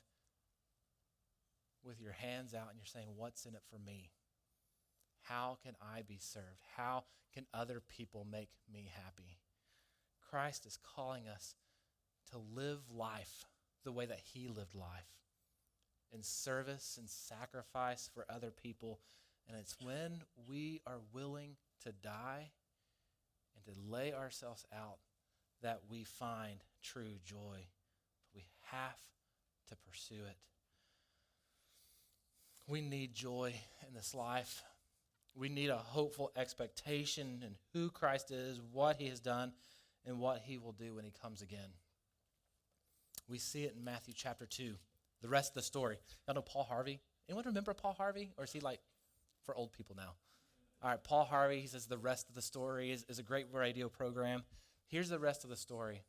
with 1.84 2.00
your 2.00 2.12
hands 2.12 2.54
out 2.54 2.68
and 2.70 2.78
you're 2.78 2.86
saying, 2.86 3.08
What's 3.16 3.44
in 3.44 3.54
it 3.54 3.62
for 3.68 3.78
me? 3.84 4.12
How 5.22 5.58
can 5.64 5.74
I 5.82 6.02
be 6.02 6.18
served? 6.20 6.62
How 6.76 7.04
can 7.34 7.46
other 7.52 7.82
people 7.88 8.24
make 8.30 8.50
me 8.72 8.88
happy? 8.94 9.40
Christ 10.30 10.64
is 10.64 10.78
calling 10.94 11.26
us 11.26 11.56
to 12.30 12.38
live 12.38 12.78
life 12.94 13.46
the 13.84 13.90
way 13.90 14.06
that 14.06 14.20
He 14.32 14.46
lived 14.46 14.76
life 14.76 15.10
in 16.12 16.22
service 16.22 16.96
and 17.00 17.10
sacrifice 17.10 18.08
for 18.14 18.26
other 18.30 18.52
people. 18.52 19.00
And 19.48 19.58
it's 19.58 19.74
when 19.80 20.20
we 20.48 20.82
are 20.86 21.00
willing 21.12 21.56
to 21.82 21.90
die 21.90 22.52
and 23.56 23.64
to 23.64 23.80
lay 23.90 24.12
ourselves 24.12 24.64
out 24.74 24.98
that 25.62 25.80
we 25.90 26.04
find 26.04 26.60
true 26.82 27.18
joy. 27.24 27.66
But 28.22 28.34
we 28.34 28.44
have 28.70 28.98
to 29.68 29.76
pursue 29.76 30.24
it. 30.28 30.36
We 32.66 32.80
need 32.80 33.14
joy 33.14 33.54
in 33.86 33.94
this 33.94 34.14
life. 34.14 34.62
We 35.36 35.48
need 35.48 35.70
a 35.70 35.76
hopeful 35.76 36.30
expectation 36.36 37.42
in 37.44 37.54
who 37.72 37.90
Christ 37.90 38.30
is, 38.30 38.60
what 38.72 38.96
he 38.96 39.08
has 39.08 39.20
done, 39.20 39.52
and 40.06 40.18
what 40.18 40.42
he 40.44 40.58
will 40.58 40.72
do 40.72 40.94
when 40.94 41.04
he 41.04 41.12
comes 41.22 41.42
again. 41.42 41.70
We 43.28 43.38
see 43.38 43.64
it 43.64 43.74
in 43.76 43.84
Matthew 43.84 44.14
chapter 44.16 44.46
2, 44.46 44.74
the 45.22 45.28
rest 45.28 45.50
of 45.50 45.54
the 45.54 45.62
story. 45.62 45.98
Y'all 46.26 46.34
know 46.34 46.42
Paul 46.42 46.64
Harvey? 46.64 47.00
Anyone 47.28 47.44
remember 47.46 47.74
Paul 47.74 47.94
Harvey? 47.94 48.32
Or 48.36 48.44
is 48.44 48.52
he 48.52 48.60
like 48.60 48.80
for 49.44 49.54
old 49.54 49.72
people 49.72 49.94
now? 49.96 50.14
All 50.82 50.90
right, 50.90 51.02
Paul 51.02 51.24
Harvey, 51.24 51.60
he 51.60 51.66
says 51.66 51.86
the 51.86 51.98
rest 51.98 52.28
of 52.28 52.34
the 52.34 52.42
story 52.42 52.90
is, 52.90 53.04
is 53.08 53.18
a 53.18 53.22
great 53.22 53.46
radio 53.52 53.88
program. 53.88 54.42
Here's 54.86 55.10
the 55.10 55.18
rest 55.18 55.44
of 55.44 55.50
the 55.50 55.56
story. 55.56 56.02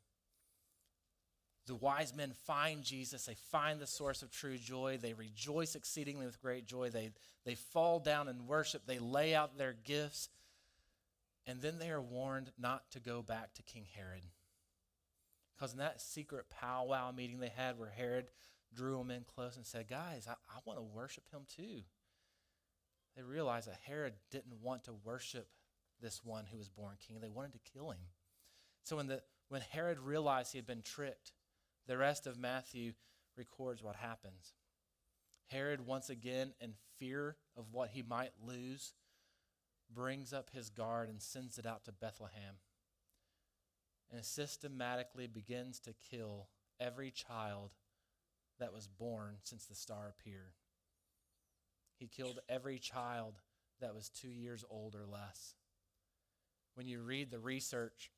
The 1.68 1.76
wise 1.76 2.16
men 2.16 2.34
find 2.48 2.84
Jesus. 2.84 3.26
They 3.26 3.36
find 3.52 3.80
the 3.80 3.88
source 3.88 4.24
of 4.24 4.32
true 4.32 4.58
joy. 4.58 4.98
They 5.00 5.14
rejoice 5.14 5.76
exceedingly 5.76 6.26
with 6.26 6.42
great 6.42 6.66
joy. 6.66 6.90
They, 6.90 7.12
they 7.46 7.56
fall 7.56 8.00
down 8.00 8.28
and 8.28 8.48
worship. 8.48 8.84
They 8.86 9.00
lay 9.00 9.36
out 9.36 9.58
their 9.58 9.74
gifts. 9.74 10.30
And 11.46 11.62
then 11.62 11.78
they 11.78 11.90
are 11.90 12.02
warned 12.02 12.52
not 12.58 12.90
to 12.92 13.00
go 13.00 13.22
back 13.22 13.54
to 13.56 13.64
King 13.64 13.86
Herod. 13.96 14.24
Because 15.56 15.74
in 15.74 15.80
that 15.80 16.02
secret 16.02 16.46
powwow 16.50 17.12
meeting 17.12 17.40
they 17.40 17.52
had 17.56 17.78
where 17.78 17.90
Herod 17.90 18.32
drew 18.74 18.98
them 18.98 19.12
in 19.12 19.24
close 19.24 19.58
and 19.58 19.66
said, 19.66 19.88
Guys, 19.88 20.28
I, 20.28 20.34
I 20.50 20.60
want 20.66 20.80
to 20.80 20.84
worship 20.84 21.24
him 21.32 21.42
too. 21.56 21.82
They 23.16 23.24
realized 23.24 23.68
that 23.68 23.80
Herod 23.86 24.14
didn't 24.32 24.62
want 24.62 24.86
to 24.86 24.94
worship 24.94 25.48
this 26.02 26.22
one 26.24 26.46
who 26.52 26.58
was 26.58 26.70
born 26.70 26.96
king. 27.06 27.18
They 27.22 27.30
wanted 27.30 27.54
to 27.54 27.72
kill 27.74 27.92
him. 27.92 28.00
So 28.84 28.96
when, 28.96 29.08
the, 29.08 29.22
when 29.50 29.62
Herod 29.62 30.00
realized 30.00 30.52
he 30.52 30.58
had 30.58 30.66
been 30.66 30.82
tricked, 30.82 31.34
the 31.88 31.98
rest 31.98 32.26
of 32.26 32.40
Matthew 32.40 32.94
records 33.38 33.84
what 33.84 33.96
happens. 33.96 34.54
Herod, 35.48 35.86
once 35.86 36.10
again, 36.10 36.54
in 36.62 36.74
fear 36.98 37.36
of 37.58 37.74
what 37.74 37.90
he 37.90 38.02
might 38.02 38.32
lose, 38.46 38.94
brings 39.94 40.32
up 40.32 40.50
his 40.54 40.70
guard 40.70 41.10
and 41.10 41.22
sends 41.22 41.58
it 41.58 41.66
out 41.66 41.84
to 41.86 41.92
Bethlehem 41.92 42.56
and 44.14 44.26
systematically 44.26 45.28
begins 45.28 45.80
to 45.82 45.94
kill 46.10 46.48
every 46.80 47.12
child 47.12 47.72
that 48.60 48.74
was 48.74 48.88
born 48.88 49.38
since 49.44 49.66
the 49.66 49.76
star 49.76 50.10
appeared. 50.10 50.54
He 52.02 52.08
killed 52.08 52.40
every 52.50 52.80
child 52.80 53.36
that 53.80 53.94
was 53.94 54.10
two 54.10 54.28
years 54.28 54.66
old 54.72 54.96
or 54.96 55.06
less. 55.06 55.54
When 56.74 56.88
you 56.88 57.00
read 57.00 57.30
the 57.30 57.38
research, 57.38 58.10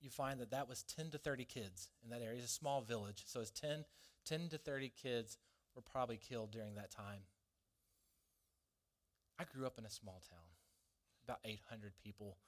you 0.00 0.08
find 0.08 0.40
that 0.40 0.52
that 0.52 0.70
was 0.70 0.84
10 0.84 1.10
to 1.10 1.18
30 1.18 1.44
kids 1.44 1.90
in 2.02 2.08
that 2.08 2.22
area. 2.22 2.38
It's 2.38 2.46
a 2.46 2.48
small 2.48 2.80
village, 2.80 3.24
so 3.26 3.40
it's 3.40 3.50
10, 3.50 3.84
10 4.24 4.48
to 4.48 4.56
30 4.56 4.90
kids 5.02 5.36
were 5.76 5.82
probably 5.82 6.16
killed 6.16 6.50
during 6.50 6.76
that 6.76 6.90
time. 6.90 7.20
I 9.38 9.44
grew 9.44 9.66
up 9.66 9.76
in 9.76 9.84
a 9.84 9.90
small 9.90 10.22
town, 10.30 10.48
about 11.24 11.40
800 11.44 11.92
people. 12.02 12.38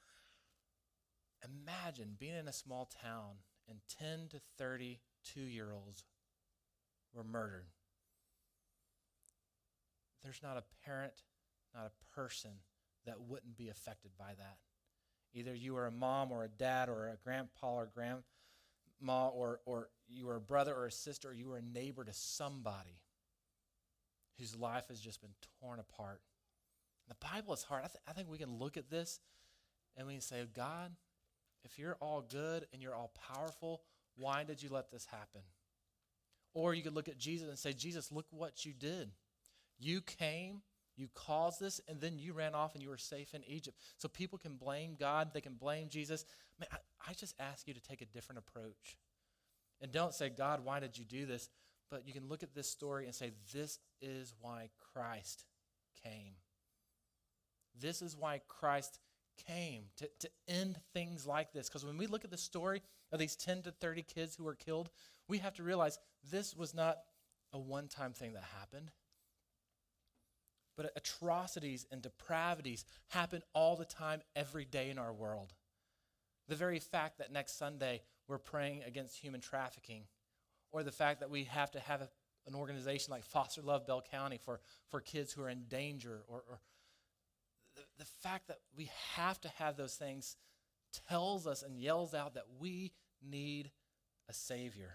Imagine 1.44 2.16
being 2.18 2.36
in 2.36 2.48
a 2.48 2.52
small 2.52 2.90
town 3.02 3.40
and 3.68 3.80
10 3.98 4.28
to 4.30 4.40
30 4.56 5.00
two 5.22 5.42
year 5.42 5.70
olds 5.74 6.04
were 7.12 7.24
murdered. 7.24 7.66
There's 10.22 10.42
not 10.42 10.56
a 10.56 10.64
parent, 10.84 11.14
not 11.74 11.86
a 11.86 12.14
person 12.14 12.50
that 13.06 13.20
wouldn't 13.20 13.56
be 13.56 13.68
affected 13.68 14.10
by 14.18 14.32
that. 14.38 14.58
Either 15.32 15.54
you 15.54 15.76
are 15.76 15.86
a 15.86 15.92
mom 15.92 16.32
or 16.32 16.44
a 16.44 16.48
dad 16.48 16.88
or 16.88 17.08
a 17.08 17.16
grandpa 17.22 17.76
or 17.76 17.88
grandma 17.94 19.28
or, 19.28 19.60
or 19.64 19.88
you 20.08 20.28
are 20.28 20.36
a 20.36 20.40
brother 20.40 20.74
or 20.74 20.86
a 20.86 20.92
sister 20.92 21.30
or 21.30 21.32
you 21.32 21.52
are 21.52 21.58
a 21.58 21.62
neighbor 21.62 22.04
to 22.04 22.12
somebody 22.12 23.00
whose 24.38 24.56
life 24.56 24.88
has 24.88 25.00
just 25.00 25.20
been 25.20 25.34
torn 25.60 25.78
apart. 25.78 26.20
The 27.08 27.14
Bible 27.32 27.54
is 27.54 27.62
hard. 27.62 27.84
I, 27.84 27.88
th- 27.88 28.02
I 28.08 28.12
think 28.12 28.28
we 28.28 28.38
can 28.38 28.58
look 28.58 28.76
at 28.76 28.90
this 28.90 29.20
and 29.96 30.06
we 30.06 30.14
can 30.14 30.22
say, 30.22 30.44
God, 30.54 30.92
if 31.64 31.78
you're 31.78 31.96
all 32.00 32.22
good 32.22 32.66
and 32.72 32.82
you're 32.82 32.94
all 32.94 33.12
powerful, 33.32 33.82
why 34.16 34.44
did 34.44 34.62
you 34.62 34.68
let 34.70 34.90
this 34.90 35.04
happen? 35.06 35.42
Or 36.54 36.74
you 36.74 36.82
could 36.82 36.94
look 36.94 37.08
at 37.08 37.18
Jesus 37.18 37.48
and 37.48 37.58
say, 37.58 37.72
Jesus, 37.72 38.10
look 38.10 38.26
what 38.30 38.64
you 38.64 38.72
did. 38.72 39.10
You 39.80 40.02
came, 40.02 40.62
You 40.96 41.08
caused 41.14 41.60
this, 41.60 41.80
and 41.88 42.00
then 42.00 42.18
you 42.18 42.34
ran 42.34 42.54
off 42.54 42.74
and 42.74 42.82
you 42.82 42.90
were 42.90 42.98
safe 42.98 43.34
in 43.34 43.42
Egypt. 43.44 43.78
So 43.96 44.06
people 44.08 44.38
can 44.38 44.56
blame 44.56 44.96
God, 44.98 45.30
they 45.32 45.40
can 45.40 45.54
blame 45.54 45.88
Jesus. 45.88 46.26
Man, 46.58 46.68
I, 46.70 46.76
I 47.10 47.14
just 47.14 47.34
ask 47.40 47.66
you 47.66 47.74
to 47.74 47.80
take 47.80 48.02
a 48.02 48.06
different 48.06 48.38
approach. 48.38 48.98
And 49.80 49.90
don't 49.90 50.12
say, 50.12 50.28
God, 50.28 50.62
why 50.62 50.78
did 50.78 50.98
you 50.98 51.04
do 51.04 51.24
this? 51.24 51.48
But 51.90 52.06
you 52.06 52.12
can 52.12 52.28
look 52.28 52.42
at 52.42 52.54
this 52.54 52.70
story 52.70 53.06
and 53.06 53.14
say, 53.14 53.32
this 53.52 53.78
is 54.00 54.34
why 54.40 54.68
Christ 54.92 55.44
came. 56.04 56.34
This 57.80 58.02
is 58.02 58.16
why 58.16 58.40
Christ 58.46 59.00
came 59.46 59.84
to, 59.96 60.08
to 60.20 60.30
end 60.48 60.78
things 60.92 61.26
like 61.26 61.52
this. 61.52 61.68
Because 61.68 61.84
when 61.84 61.96
we 61.96 62.06
look 62.06 62.24
at 62.24 62.30
the 62.30 62.36
story 62.36 62.82
of 63.10 63.18
these 63.18 63.36
10 63.36 63.62
to 63.62 63.70
30 63.72 64.02
kids 64.02 64.36
who 64.36 64.44
were 64.44 64.54
killed, 64.54 64.90
we 65.28 65.38
have 65.38 65.54
to 65.54 65.62
realize 65.62 65.98
this 66.30 66.54
was 66.54 66.74
not 66.74 66.98
a 67.52 67.58
one 67.58 67.88
time 67.88 68.12
thing 68.12 68.34
that 68.34 68.44
happened. 68.58 68.90
But 70.80 70.92
atrocities 70.96 71.86
and 71.92 72.00
depravities 72.00 72.86
happen 73.08 73.42
all 73.52 73.76
the 73.76 73.84
time, 73.84 74.22
every 74.34 74.64
day 74.64 74.88
in 74.88 74.98
our 74.98 75.12
world. 75.12 75.52
The 76.48 76.54
very 76.54 76.78
fact 76.78 77.18
that 77.18 77.30
next 77.30 77.58
Sunday 77.58 78.00
we're 78.26 78.38
praying 78.38 78.84
against 78.86 79.18
human 79.18 79.42
trafficking, 79.42 80.04
or 80.72 80.82
the 80.82 80.90
fact 80.90 81.20
that 81.20 81.28
we 81.28 81.44
have 81.44 81.70
to 81.72 81.80
have 81.80 82.00
a, 82.00 82.08
an 82.46 82.54
organization 82.54 83.10
like 83.10 83.26
Foster 83.26 83.60
Love 83.60 83.86
Bell 83.86 84.02
County 84.10 84.38
for, 84.42 84.60
for 84.88 85.02
kids 85.02 85.34
who 85.34 85.42
are 85.42 85.50
in 85.50 85.64
danger, 85.68 86.22
or, 86.26 86.44
or 86.48 86.60
the, 87.76 87.82
the 87.98 88.10
fact 88.22 88.48
that 88.48 88.60
we 88.74 88.90
have 89.16 89.38
to 89.42 89.50
have 89.58 89.76
those 89.76 89.96
things 89.96 90.36
tells 91.10 91.46
us 91.46 91.62
and 91.62 91.76
yells 91.76 92.14
out 92.14 92.32
that 92.32 92.46
we 92.58 92.92
need 93.22 93.70
a 94.30 94.32
Savior. 94.32 94.94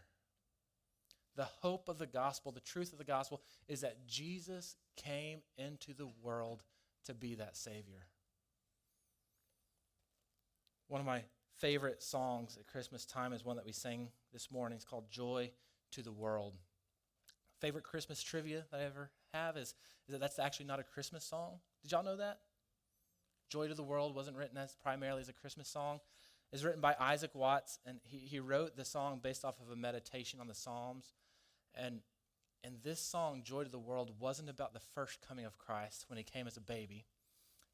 The 1.35 1.47
hope 1.61 1.89
of 1.89 1.97
the 1.97 2.07
gospel, 2.07 2.51
the 2.51 2.59
truth 2.61 2.93
of 2.93 2.97
the 2.97 3.03
gospel, 3.03 3.41
is 3.67 3.81
that 3.81 4.07
Jesus 4.07 4.75
came 4.95 5.39
into 5.57 5.93
the 5.93 6.07
world 6.21 6.63
to 7.05 7.13
be 7.13 7.35
that 7.35 7.57
Savior. 7.57 8.07
One 10.87 11.01
of 11.01 11.07
my 11.07 11.23
favorite 11.57 12.01
songs 12.01 12.57
at 12.59 12.67
Christmas 12.67 13.05
time 13.05 13.33
is 13.33 13.43
one 13.43 13.55
that 13.55 13.65
we 13.65 13.71
sang 13.71 14.09
this 14.31 14.51
morning. 14.51 14.75
It's 14.75 14.85
called 14.85 15.09
Joy 15.09 15.51
to 15.91 16.01
the 16.01 16.11
World. 16.11 16.53
Favorite 17.59 17.83
Christmas 17.83 18.21
trivia 18.21 18.65
that 18.71 18.81
I 18.81 18.83
ever 18.83 19.09
have 19.33 19.57
is, 19.57 19.73
is 20.07 20.13
that 20.13 20.19
that's 20.19 20.39
actually 20.39 20.67
not 20.67 20.79
a 20.79 20.83
Christmas 20.83 21.25
song. 21.25 21.59
Did 21.81 21.91
y'all 21.91 22.03
know 22.03 22.17
that? 22.17 22.39
Joy 23.49 23.67
to 23.67 23.73
the 23.73 23.83
World 23.83 24.15
wasn't 24.15 24.37
written 24.37 24.57
as 24.57 24.75
primarily 24.75 25.21
as 25.21 25.29
a 25.29 25.33
Christmas 25.33 25.67
song. 25.67 25.99
It's 26.51 26.63
written 26.63 26.81
by 26.81 26.95
Isaac 26.99 27.31
Watts, 27.33 27.79
and 27.85 27.99
he, 28.03 28.17
he 28.17 28.39
wrote 28.39 28.75
the 28.75 28.85
song 28.85 29.19
based 29.21 29.43
off 29.43 29.59
of 29.59 29.71
a 29.71 29.75
meditation 29.75 30.39
on 30.39 30.47
the 30.47 30.55
Psalms. 30.55 31.13
And, 31.75 31.99
and 32.63 32.75
this 32.83 32.99
song, 32.99 33.41
Joy 33.43 33.63
to 33.63 33.69
the 33.69 33.79
World, 33.79 34.11
wasn't 34.19 34.49
about 34.49 34.73
the 34.73 34.79
first 34.79 35.19
coming 35.27 35.45
of 35.45 35.57
Christ 35.57 36.05
when 36.07 36.17
he 36.17 36.23
came 36.23 36.47
as 36.47 36.57
a 36.57 36.61
baby, 36.61 37.05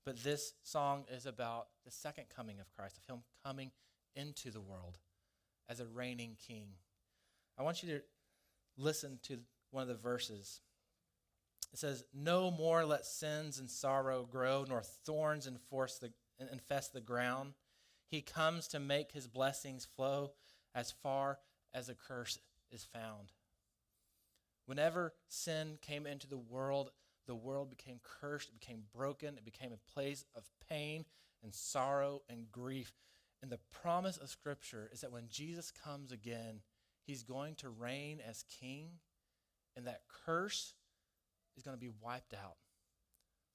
but 0.05 0.23
this 0.23 0.53
song 0.63 1.05
is 1.11 1.25
about 1.25 1.67
the 1.85 1.91
second 1.91 2.25
coming 2.35 2.59
of 2.59 2.71
Christ, 2.75 2.97
of 2.97 3.05
him 3.05 3.23
coming 3.45 3.71
into 4.15 4.49
the 4.49 4.61
world 4.61 4.97
as 5.69 5.79
a 5.79 5.85
reigning 5.85 6.35
king. 6.47 6.67
I 7.57 7.63
want 7.63 7.83
you 7.83 7.89
to 7.89 8.01
listen 8.77 9.19
to 9.23 9.39
one 9.69 9.83
of 9.83 9.87
the 9.87 9.95
verses. 9.95 10.61
It 11.71 11.79
says, 11.79 12.03
No 12.13 12.51
more 12.51 12.85
let 12.85 13.05
sins 13.05 13.59
and 13.59 13.69
sorrow 13.69 14.27
grow, 14.29 14.65
nor 14.67 14.81
thorns 14.81 15.45
the, 15.45 16.11
infest 16.51 16.93
the 16.93 17.01
ground. 17.01 17.53
He 18.09 18.21
comes 18.21 18.67
to 18.69 18.79
make 18.79 19.11
his 19.11 19.27
blessings 19.27 19.85
flow 19.85 20.31
as 20.75 20.91
far 20.91 21.39
as 21.73 21.87
a 21.87 21.95
curse 21.95 22.39
is 22.71 22.83
found. 22.83 23.31
Whenever 24.65 25.13
sin 25.27 25.77
came 25.81 26.05
into 26.05 26.27
the 26.27 26.37
world, 26.37 26.91
the 27.27 27.35
world 27.35 27.69
became 27.69 27.99
cursed, 28.03 28.49
it 28.49 28.59
became 28.59 28.83
broken, 28.93 29.37
it 29.37 29.45
became 29.45 29.71
a 29.71 29.91
place 29.93 30.25
of 30.35 30.49
pain 30.69 31.05
and 31.43 31.53
sorrow 31.53 32.21
and 32.29 32.51
grief. 32.51 32.93
And 33.41 33.51
the 33.51 33.59
promise 33.71 34.17
of 34.17 34.29
Scripture 34.29 34.89
is 34.93 35.01
that 35.01 35.11
when 35.11 35.27
Jesus 35.27 35.71
comes 35.71 36.11
again, 36.11 36.61
he's 37.05 37.23
going 37.23 37.55
to 37.55 37.69
reign 37.69 38.19
as 38.27 38.43
king, 38.59 38.99
and 39.75 39.87
that 39.87 40.03
curse 40.25 40.75
is 41.57 41.63
going 41.63 41.75
to 41.75 41.81
be 41.81 41.91
wiped 42.01 42.33
out. 42.33 42.57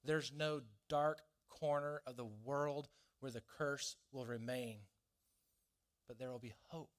There's 0.04 0.32
no 0.36 0.62
dark 0.88 1.22
corner 1.48 2.02
of 2.06 2.16
the 2.16 2.28
world 2.44 2.88
where 3.20 3.32
the 3.32 3.42
curse 3.58 3.96
will 4.12 4.26
remain, 4.26 4.80
but 6.06 6.18
there 6.18 6.30
will 6.30 6.38
be 6.38 6.54
hope 6.68 6.90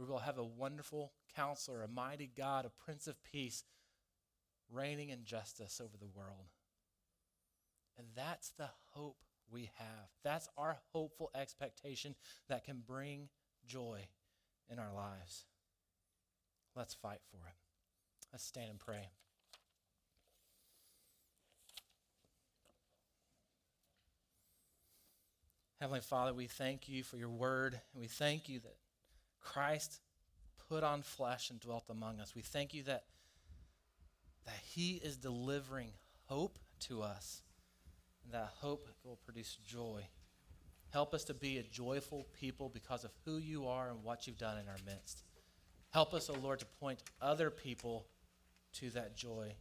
we 0.00 0.06
will 0.06 0.18
have 0.18 0.38
a 0.38 0.44
wonderful 0.44 1.12
counselor, 1.36 1.82
a 1.82 1.88
mighty 1.88 2.30
God, 2.34 2.64
a 2.64 2.70
prince 2.84 3.06
of 3.06 3.22
peace, 3.22 3.64
reigning 4.72 5.10
in 5.10 5.24
justice 5.24 5.78
over 5.78 5.98
the 5.98 6.06
world. 6.06 6.48
And 7.98 8.06
that's 8.16 8.50
the 8.56 8.70
hope 8.92 9.18
we 9.52 9.70
have. 9.76 10.08
That's 10.24 10.48
our 10.56 10.78
hopeful 10.94 11.30
expectation 11.34 12.14
that 12.48 12.64
can 12.64 12.82
bring 12.86 13.28
joy 13.66 14.06
in 14.70 14.78
our 14.78 14.94
lives. 14.94 15.44
Let's 16.74 16.94
fight 16.94 17.20
for 17.30 17.46
it. 17.46 17.54
Let's 18.32 18.44
stand 18.44 18.70
and 18.70 18.78
pray. 18.78 19.10
Heavenly 25.78 26.00
Father, 26.00 26.32
we 26.32 26.46
thank 26.46 26.88
you 26.88 27.02
for 27.02 27.18
your 27.18 27.28
word, 27.28 27.74
and 27.92 28.00
we 28.00 28.06
thank 28.06 28.48
you 28.48 28.60
that 28.60 28.76
Christ 29.40 30.00
put 30.68 30.84
on 30.84 31.02
flesh 31.02 31.50
and 31.50 31.60
dwelt 31.60 31.84
among 31.90 32.20
us. 32.20 32.34
We 32.34 32.42
thank 32.42 32.74
you 32.74 32.82
that, 32.84 33.04
that 34.44 34.60
He 34.64 35.00
is 35.02 35.16
delivering 35.16 35.90
hope 36.26 36.58
to 36.80 37.02
us, 37.02 37.42
and 38.24 38.32
that 38.32 38.52
hope 38.60 38.88
will 39.04 39.18
produce 39.24 39.56
joy. 39.66 40.06
Help 40.90 41.14
us 41.14 41.24
to 41.24 41.34
be 41.34 41.58
a 41.58 41.62
joyful 41.62 42.26
people 42.38 42.68
because 42.68 43.04
of 43.04 43.10
who 43.24 43.38
you 43.38 43.66
are 43.66 43.88
and 43.88 44.02
what 44.02 44.26
you've 44.26 44.38
done 44.38 44.58
in 44.58 44.68
our 44.68 44.78
midst. 44.84 45.22
Help 45.90 46.14
us, 46.14 46.30
O 46.30 46.34
oh 46.36 46.40
Lord, 46.40 46.60
to 46.60 46.66
point 46.66 47.02
other 47.20 47.50
people 47.50 48.06
to 48.74 48.90
that 48.90 49.16
joy 49.16 49.54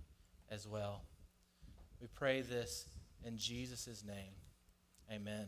as 0.49 0.67
well. 0.67 1.03
We 2.01 2.07
pray 2.07 2.41
this 2.41 2.85
in 3.23 3.37
Jesus' 3.37 4.03
name. 4.05 4.33
Amen. 5.11 5.47